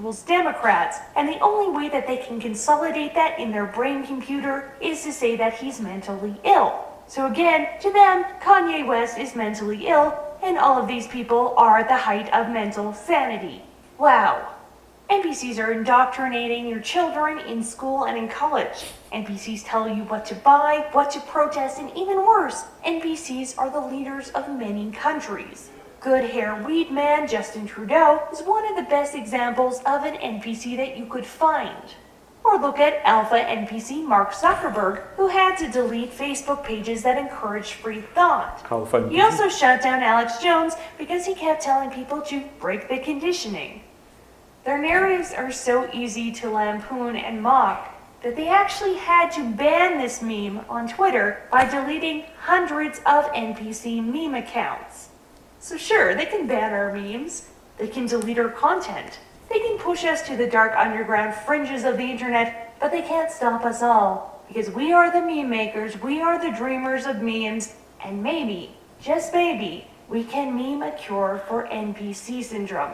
equals 0.00 0.22
Democrats, 0.22 0.96
and 1.14 1.28
the 1.28 1.38
only 1.40 1.68
way 1.76 1.90
that 1.90 2.06
they 2.06 2.16
can 2.16 2.40
consolidate 2.40 3.12
that 3.14 3.38
in 3.38 3.52
their 3.52 3.66
brain 3.66 4.06
computer 4.06 4.72
is 4.80 5.02
to 5.04 5.12
say 5.12 5.36
that 5.36 5.52
he's 5.52 5.78
mentally 5.78 6.34
ill. 6.44 6.86
So 7.06 7.26
again, 7.26 7.68
to 7.82 7.92
them, 7.92 8.24
Kanye 8.40 8.86
West 8.86 9.18
is 9.18 9.36
mentally 9.36 9.88
ill, 9.88 10.14
and 10.42 10.58
all 10.58 10.80
of 10.80 10.88
these 10.88 11.06
people 11.06 11.54
are 11.56 11.78
at 11.78 11.88
the 11.88 11.96
height 11.96 12.32
of 12.32 12.50
mental 12.50 12.92
sanity. 12.92 13.62
Wow. 13.98 14.54
NPCs 15.10 15.58
are 15.58 15.72
indoctrinating 15.72 16.68
your 16.68 16.80
children 16.80 17.38
in 17.40 17.64
school 17.64 18.04
and 18.04 18.16
in 18.16 18.28
college. 18.28 18.86
NPCs 19.12 19.64
tell 19.64 19.88
you 19.88 20.04
what 20.04 20.24
to 20.26 20.36
buy, 20.36 20.86
what 20.92 21.10
to 21.10 21.20
protest, 21.22 21.80
and 21.80 21.90
even 21.96 22.18
worse, 22.18 22.62
NPCs 22.86 23.58
are 23.58 23.70
the 23.70 23.80
leaders 23.80 24.30
of 24.30 24.48
many 24.48 24.92
countries. 24.92 25.70
Good 26.00 26.30
hair 26.30 26.62
weed 26.64 26.90
man 26.90 27.26
Justin 27.26 27.66
Trudeau 27.66 28.22
is 28.32 28.40
one 28.42 28.66
of 28.68 28.76
the 28.76 28.88
best 28.88 29.14
examples 29.14 29.80
of 29.80 30.04
an 30.04 30.14
NPC 30.14 30.76
that 30.76 30.96
you 30.96 31.06
could 31.06 31.26
find. 31.26 31.94
Or 32.50 32.58
look 32.58 32.80
at 32.80 33.00
alpha 33.04 33.36
NPC 33.36 34.04
Mark 34.04 34.32
Zuckerberg, 34.32 35.02
who 35.14 35.28
had 35.28 35.56
to 35.58 35.70
delete 35.70 36.12
Facebook 36.12 36.64
pages 36.64 37.04
that 37.04 37.16
encouraged 37.16 37.74
free 37.74 38.00
thought. 38.00 38.66
He 39.12 39.20
also 39.20 39.48
shut 39.48 39.82
down 39.82 40.02
Alex 40.02 40.42
Jones 40.42 40.74
because 40.98 41.26
he 41.26 41.34
kept 41.36 41.62
telling 41.62 41.90
people 41.90 42.20
to 42.22 42.42
break 42.58 42.88
the 42.88 42.98
conditioning. 42.98 43.84
Their 44.64 44.78
narratives 44.78 45.32
are 45.32 45.52
so 45.52 45.88
easy 45.92 46.32
to 46.32 46.50
lampoon 46.50 47.14
and 47.14 47.40
mock 47.40 47.94
that 48.24 48.34
they 48.34 48.48
actually 48.48 48.94
had 48.94 49.30
to 49.30 49.48
ban 49.52 49.98
this 49.98 50.20
meme 50.20 50.64
on 50.68 50.88
Twitter 50.88 51.44
by 51.52 51.70
deleting 51.70 52.24
hundreds 52.40 52.98
of 53.06 53.26
NPC 53.26 54.04
meme 54.04 54.34
accounts. 54.34 55.10
So, 55.60 55.76
sure, 55.76 56.16
they 56.16 56.26
can 56.26 56.48
ban 56.48 56.72
our 56.72 56.92
memes, 56.92 57.48
they 57.78 57.86
can 57.86 58.06
delete 58.06 58.40
our 58.40 58.48
content, 58.48 59.20
they 59.50 59.58
can 59.58 59.78
push 59.78 60.04
us 60.04 60.22
to 60.28 60.36
the 60.36 60.46
dark 60.46 60.72
underground 60.76 61.34
fringes 61.34 61.84
of 61.84 61.96
the 61.96 62.04
internet, 62.04 62.74
but 62.80 62.90
they 62.90 63.02
can't 63.02 63.30
stop 63.30 63.64
us 63.64 63.82
all. 63.82 64.42
Because 64.48 64.70
we 64.70 64.92
are 64.92 65.10
the 65.10 65.20
meme 65.20 65.50
makers, 65.50 66.00
we 66.00 66.20
are 66.20 66.38
the 66.40 66.56
dreamers 66.56 67.06
of 67.06 67.20
memes, 67.20 67.74
and 68.04 68.22
maybe, 68.22 68.76
just 69.00 69.32
maybe, 69.34 69.86
we 70.08 70.24
can 70.24 70.56
meme 70.56 70.82
a 70.82 70.92
cure 70.92 71.42
for 71.46 71.66
NPC 71.68 72.42
syndrome. 72.42 72.92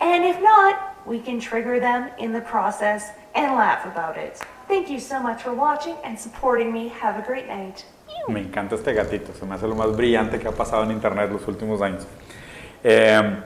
And 0.00 0.24
if 0.24 0.40
not, 0.42 0.96
we 1.06 1.20
can 1.20 1.40
trigger 1.40 1.80
them 1.80 2.10
in 2.18 2.32
the 2.32 2.40
process 2.40 3.10
and 3.34 3.54
laugh 3.54 3.86
about 3.86 4.16
it. 4.16 4.40
Thank 4.68 4.90
you 4.90 5.00
so 5.00 5.20
much 5.20 5.42
for 5.42 5.52
watching 5.52 5.96
and 6.04 6.18
supporting 6.18 6.72
me. 6.72 6.88
Have 6.88 7.18
a 7.18 7.26
great 7.26 7.46
night. 7.48 7.84
Me 8.28 8.40
encanta 8.40 8.74
este 8.74 8.92
gatito, 8.94 9.34
se 9.34 9.46
me 9.46 9.54
hace 9.54 9.66
lo 9.66 9.74
más 9.74 9.96
brillante 9.96 10.38
que 10.38 10.48
ha 10.48 10.52
pasado 10.52 10.84
en 10.84 10.92
internet 10.92 11.30
los 11.30 11.46
últimos 11.48 11.80
años. 11.80 12.06
Eh, 12.84 13.42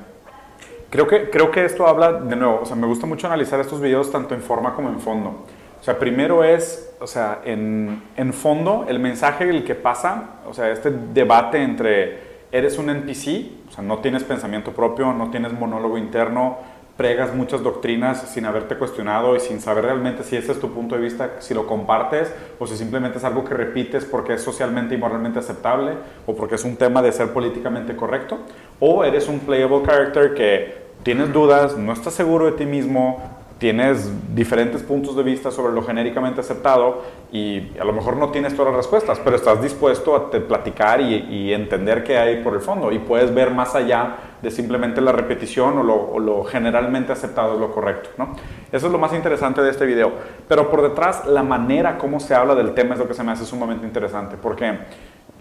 creo, 0.91 1.07
que, 1.07 1.31
creo 1.31 1.51
que 1.51 1.65
esto 1.65 1.87
habla, 1.87 2.13
de 2.13 2.37
nuevo, 2.37 2.61
o 2.63 2.67
sea, 2.67 2.77
me 2.77 2.87
gusta 2.87 3.07
mucho 3.07 3.27
analizar 3.27 3.61
estos 3.61 3.81
videos 3.81 4.11
tanto 4.11 4.35
en 4.35 4.43
forma 4.43 4.75
como 4.75 4.89
en 4.89 5.01
fondo. 5.01 5.45
O 5.81 5.85
sea, 5.85 5.99
primero 5.99 6.43
es, 6.43 6.95
o 7.01 7.07
sea, 7.07 7.41
en, 7.45 8.03
en 8.17 8.33
fondo, 8.33 8.87
el 8.89 8.99
mensaje 8.99 9.49
el 9.49 9.65
que 9.65 9.75
pasa, 9.75 10.41
o 10.49 10.55
sea, 10.55 10.71
este 10.71 10.91
debate 10.91 11.63
entre 11.63 12.27
eres 12.51 12.79
un 12.79 12.91
NPC, 12.91 13.69
o 13.69 13.73
sea, 13.73 13.85
no 13.85 13.99
tienes 13.99 14.25
pensamiento 14.25 14.73
propio, 14.73 15.13
no 15.13 15.31
tienes 15.31 15.53
monólogo 15.53 15.99
interno, 15.99 16.59
pregas 16.97 17.35
muchas 17.35 17.63
doctrinas 17.63 18.23
sin 18.31 18.47
haberte 18.47 18.77
cuestionado 18.77 19.37
y 19.37 19.41
sin 19.41 19.61
saber 19.61 19.85
realmente 19.85 20.23
si 20.23 20.37
ese 20.37 20.53
es 20.53 20.61
tu 20.61 20.73
punto 20.73 20.95
de 20.95 21.03
vista, 21.03 21.31
si 21.41 21.53
lo 21.53 21.67
compartes 21.67 22.33
o 22.59 22.67
si 22.67 22.77
simplemente 22.77 23.19
es 23.19 23.25
algo 23.25 23.45
que 23.45 23.55
repites 23.55 24.05
porque 24.05 24.35
es 24.35 24.43
socialmente 24.43 24.95
y 24.95 24.99
moralmente 24.99 25.39
aceptable 25.39 25.93
o 26.25 26.35
porque 26.35 26.55
es 26.55 26.65
un 26.65 26.77
tema 26.77 27.03
de 27.03 27.13
ser 27.13 27.33
políticamente 27.33 27.95
correcto, 27.97 28.39
o 28.81 29.05
eres 29.05 29.29
un 29.29 29.41
playable 29.41 29.83
character 29.85 30.35
que 30.35 30.87
tienes 31.03 31.33
dudas, 31.33 31.77
no 31.77 31.93
estás 31.93 32.15
seguro 32.15 32.47
de 32.47 32.53
ti 32.53 32.65
mismo, 32.65 33.23
tienes 33.59 34.11
diferentes 34.35 34.83
puntos 34.83 35.17
de 35.17 35.23
vista 35.23 35.51
sobre 35.51 35.73
lo 35.73 35.83
genéricamente 35.83 36.41
aceptado 36.41 37.03
y 37.33 37.73
a 37.79 37.85
lo 37.85 37.93
mejor 37.93 38.17
no 38.17 38.31
tienes 38.31 38.55
todas 38.55 38.73
las 38.73 38.79
respuestas, 38.79 39.19
pero 39.23 39.37
estás 39.37 39.63
dispuesto 39.63 40.15
a 40.15 40.31
te 40.31 40.41
platicar 40.41 41.01
y, 41.01 41.15
y 41.31 41.53
entender 41.53 42.05
qué 42.05 42.19
hay 42.19 42.43
por 42.43 42.55
el 42.55 42.61
fondo 42.61 42.93
y 42.93 42.99
puedes 42.99 43.35
ver 43.35 43.51
más 43.51 43.75
allá 43.75 44.17
de 44.43 44.51
simplemente 44.51 45.01
la 45.01 45.13
repetición 45.13 45.79
o 45.79 46.19
lo, 46.19 46.45
generalmente 46.45 47.13
aceptado 47.13 47.55
es 47.55 47.61
lo 47.61 47.73
correcto. 47.73 48.11
¿no? 48.19 48.35
Eso 48.73 48.87
es 48.87 48.93
lo 48.93 48.99
más 48.99 49.13
interesante 49.15 49.63
de 49.63 49.71
este 49.71 49.87
video. 49.87 50.13
Pero 50.49 50.71
por 50.71 50.83
detrás, 50.83 51.27
la 51.27 51.43
manera 51.43 51.99
como 51.99 52.21
se 52.21 52.35
habla 52.35 52.55
del 52.55 52.75
tema 52.75 52.95
es 52.95 53.01
lo 53.01 53.09
que 53.09 53.15
se 53.15 53.23
me 53.23 53.33
hace 53.33 53.45
sumamente 53.45 53.87
interesante, 53.87 54.37
porque 54.41 54.79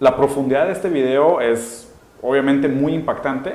la 0.00 0.16
profundidad 0.16 0.66
de 0.66 0.72
este 0.72 0.88
video 0.88 1.40
es 1.40 1.92
obviamente 2.22 2.68
muy 2.68 2.94
impactante, 2.94 3.54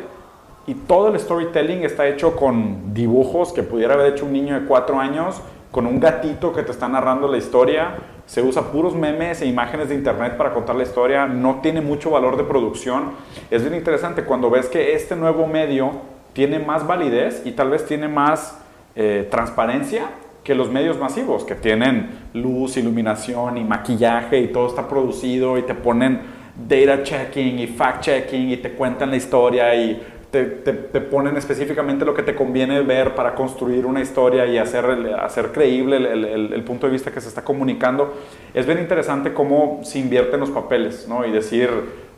y 0.67 0.75
todo 0.75 1.07
el 1.07 1.19
storytelling 1.19 1.83
está 1.83 2.07
hecho 2.07 2.35
con 2.35 2.93
dibujos 2.93 3.51
que 3.51 3.63
pudiera 3.63 3.95
haber 3.95 4.13
hecho 4.13 4.25
un 4.25 4.33
niño 4.33 4.59
de 4.59 4.67
cuatro 4.67 4.99
años, 4.99 5.41
con 5.71 5.87
un 5.87 5.99
gatito 5.99 6.53
que 6.53 6.63
te 6.63 6.71
está 6.71 6.87
narrando 6.87 7.27
la 7.27 7.37
historia. 7.37 7.95
Se 8.25 8.41
usa 8.41 8.71
puros 8.71 8.95
memes 8.95 9.41
e 9.41 9.45
imágenes 9.45 9.89
de 9.89 9.95
internet 9.95 10.37
para 10.37 10.53
contar 10.53 10.75
la 10.75 10.83
historia. 10.83 11.25
No 11.27 11.59
tiene 11.61 11.81
mucho 11.81 12.11
valor 12.11 12.37
de 12.37 12.43
producción. 12.43 13.11
Es 13.49 13.61
bien 13.61 13.75
interesante 13.75 14.23
cuando 14.23 14.49
ves 14.49 14.67
que 14.67 14.93
este 14.93 15.15
nuevo 15.15 15.47
medio 15.47 15.91
tiene 16.33 16.59
más 16.59 16.85
validez 16.85 17.41
y 17.45 17.51
tal 17.51 17.69
vez 17.69 17.85
tiene 17.85 18.07
más 18.07 18.57
eh, 18.95 19.27
transparencia 19.31 20.09
que 20.43 20.55
los 20.55 20.71
medios 20.71 20.97
masivos, 20.97 21.43
que 21.43 21.55
tienen 21.55 22.09
luz, 22.33 22.77
iluminación 22.77 23.57
y 23.57 23.63
maquillaje 23.63 24.39
y 24.39 24.47
todo 24.47 24.67
está 24.67 24.87
producido 24.87 25.57
y 25.57 25.63
te 25.63 25.75
ponen 25.75 26.21
data 26.67 27.03
checking 27.03 27.59
y 27.59 27.67
fact 27.67 28.01
checking 28.01 28.49
y 28.49 28.57
te 28.57 28.71
cuentan 28.71 29.11
la 29.11 29.17
historia 29.17 29.73
y 29.75 30.01
te, 30.31 30.45
te, 30.45 30.71
te, 30.71 31.01
ponen 31.01 31.35
específicamente 31.35 32.05
lo 32.05 32.13
que 32.13 32.23
te 32.23 32.35
conviene 32.35 32.81
ver 32.81 33.15
para 33.15 33.35
construir 33.35 33.85
una 33.85 34.01
historia 34.01 34.45
y 34.45 34.57
hacer, 34.57 34.85
hacer 35.19 35.51
creíble 35.51 35.97
el, 35.97 36.05
el, 36.05 36.53
el, 36.53 36.63
punto 36.63 36.87
de 36.87 36.93
vista 36.93 37.11
que 37.11 37.19
se 37.19 37.27
está 37.27 37.43
comunicando. 37.43 38.13
Es 38.53 38.65
bien 38.65 38.79
interesante 38.79 39.33
cómo 39.33 39.81
se 39.83 39.99
invierten 39.99 40.39
los 40.39 40.49
papeles, 40.49 41.05
¿no? 41.07 41.25
Y 41.25 41.31
decir, 41.31 41.69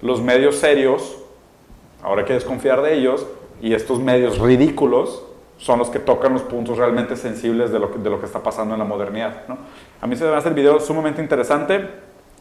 los 0.02 0.21
medios 0.21 0.58
serios, 0.58 1.23
ahora 2.04 2.21
hay 2.21 2.28
que 2.28 2.34
desconfiar 2.34 2.84
de 2.84 2.93
ellos, 2.93 3.26
y 3.62 3.73
estos 3.73 3.99
medios 3.99 4.38
ridículos 4.38 5.26
son 5.58 5.80
los 5.80 5.89
que 5.89 5.99
tocan 5.99 6.34
los 6.34 6.43
puntos 6.43 6.78
realmente 6.78 7.15
sensibles 7.15 7.71
de 7.71 7.80
lo 7.80 7.91
que, 7.91 7.97
de 7.97 8.10
lo 8.10 8.19
que 8.19 8.28
está 8.28 8.43
pasando 8.43 8.76
en 8.76 8.80
la 8.80 8.86
modernidad, 8.86 9.47
¿no? 9.47 9.58
A 10.02 10.06
mí 10.06 10.15
se 10.15 10.26
me 10.26 10.36
hace 10.36 10.49
el 10.49 10.56
video 10.56 10.80
sumamente 10.80 11.21
interesante 11.21 11.88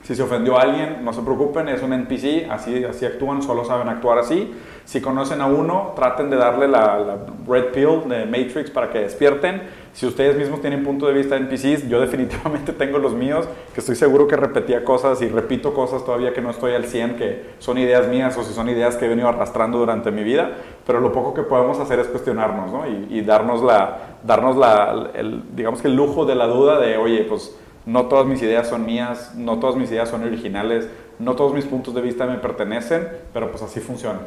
si 0.03 0.17
se 0.17 0.23
ofendió 0.23 0.59
a 0.59 0.63
alguien, 0.63 1.05
no 1.05 1.13
se 1.13 1.23
preocupen, 1.23 1.69
es 1.69 1.81
un 1.81 1.93
NPC, 1.93 2.51
así, 2.51 2.85
así 2.85 3.07
actúan, 3.07 3.41
solo 3.41 3.65
saben 3.65 3.89
actuar 3.89 4.19
así. 4.19 4.53
Si 4.85 5.01
conocen 5.01 5.41
a 5.41 5.47
uno, 5.47 5.93
traten 5.95 6.29
de 6.29 6.37
darle 6.37 6.67
la, 6.67 6.99
la, 6.99 7.19
red 7.47 7.67
pill 7.67 8.09
de 8.09 8.27
Matrix 8.27 8.69
para 8.71 8.91
que 8.91 8.99
despierten. 8.99 9.63
Si 9.93 10.05
ustedes 10.05 10.37
mismos 10.37 10.61
tienen 10.61 10.83
punto 10.83 11.07
de 11.07 11.13
vista 11.13 11.37
de 11.37 11.43
NPCs, 11.43 11.89
yo 11.89 12.01
definitivamente 12.01 12.73
tengo 12.79 12.99
los 12.99 13.15
míos, 13.15 13.49
que 13.75 13.79
estoy 13.79 13.95
seguro 13.95 14.27
que 14.27 14.37
repetía 14.37 14.85
cosas 14.85 15.23
y 15.23 15.29
repito 15.29 15.73
cosas 15.73 16.05
todavía 16.05 16.33
que 16.33 16.41
no 16.41 16.51
estoy 16.51 16.73
al 16.73 16.87
100, 16.87 17.15
que 17.15 17.51
son 17.61 17.79
ideas 17.79 18.09
mías 18.09 18.37
o 18.37 18.43
si 18.43 18.53
son 18.53 18.69
ideas 18.69 18.97
que 18.97 19.05
he 19.05 19.09
venido 19.09 19.29
arrastrando 19.29 19.79
durante 19.79 20.11
mi 20.11 20.25
vida, 20.25 20.51
pero 20.85 20.99
lo 20.99 21.13
poco 21.13 21.33
que 21.33 21.43
podemos 21.43 21.79
hacer 21.79 22.01
es 22.01 22.09
cuestionarnos 22.09 22.73
¿no? 22.73 22.89
y, 22.89 23.19
y, 23.19 23.21
darnos, 23.21 23.63
la, 23.63 23.99
darnos 24.25 24.57
la, 24.57 25.11
el, 25.15 25.45
digamos 25.55 25.81
que 25.81 25.87
el 25.87 25.95
lujo 25.95 26.27
de 26.27 26.35
la 26.35 26.49
duda 26.49 26.81
de, 26.81 26.97
oye, 26.97 27.25
pues 27.29 27.57
no 27.87 28.07
todas 28.07 28.27
mis 28.27 28.43
ideas 28.43 28.69
son 28.69 28.87
mías, 28.87 29.35
no 29.35 29.59
todas 29.59 29.77
mis 29.77 29.91
ideas 29.91 30.09
son 30.09 30.23
originales, 30.23 30.89
no 31.19 31.35
todos 31.35 31.55
mis 31.55 31.65
puntos 31.65 31.95
de 31.95 32.01
vista 32.01 32.27
me 32.27 32.37
pertenecen, 32.37 33.09
pero 33.33 33.51
pues 33.51 33.63
así 33.63 33.81
funciona. 33.81 34.21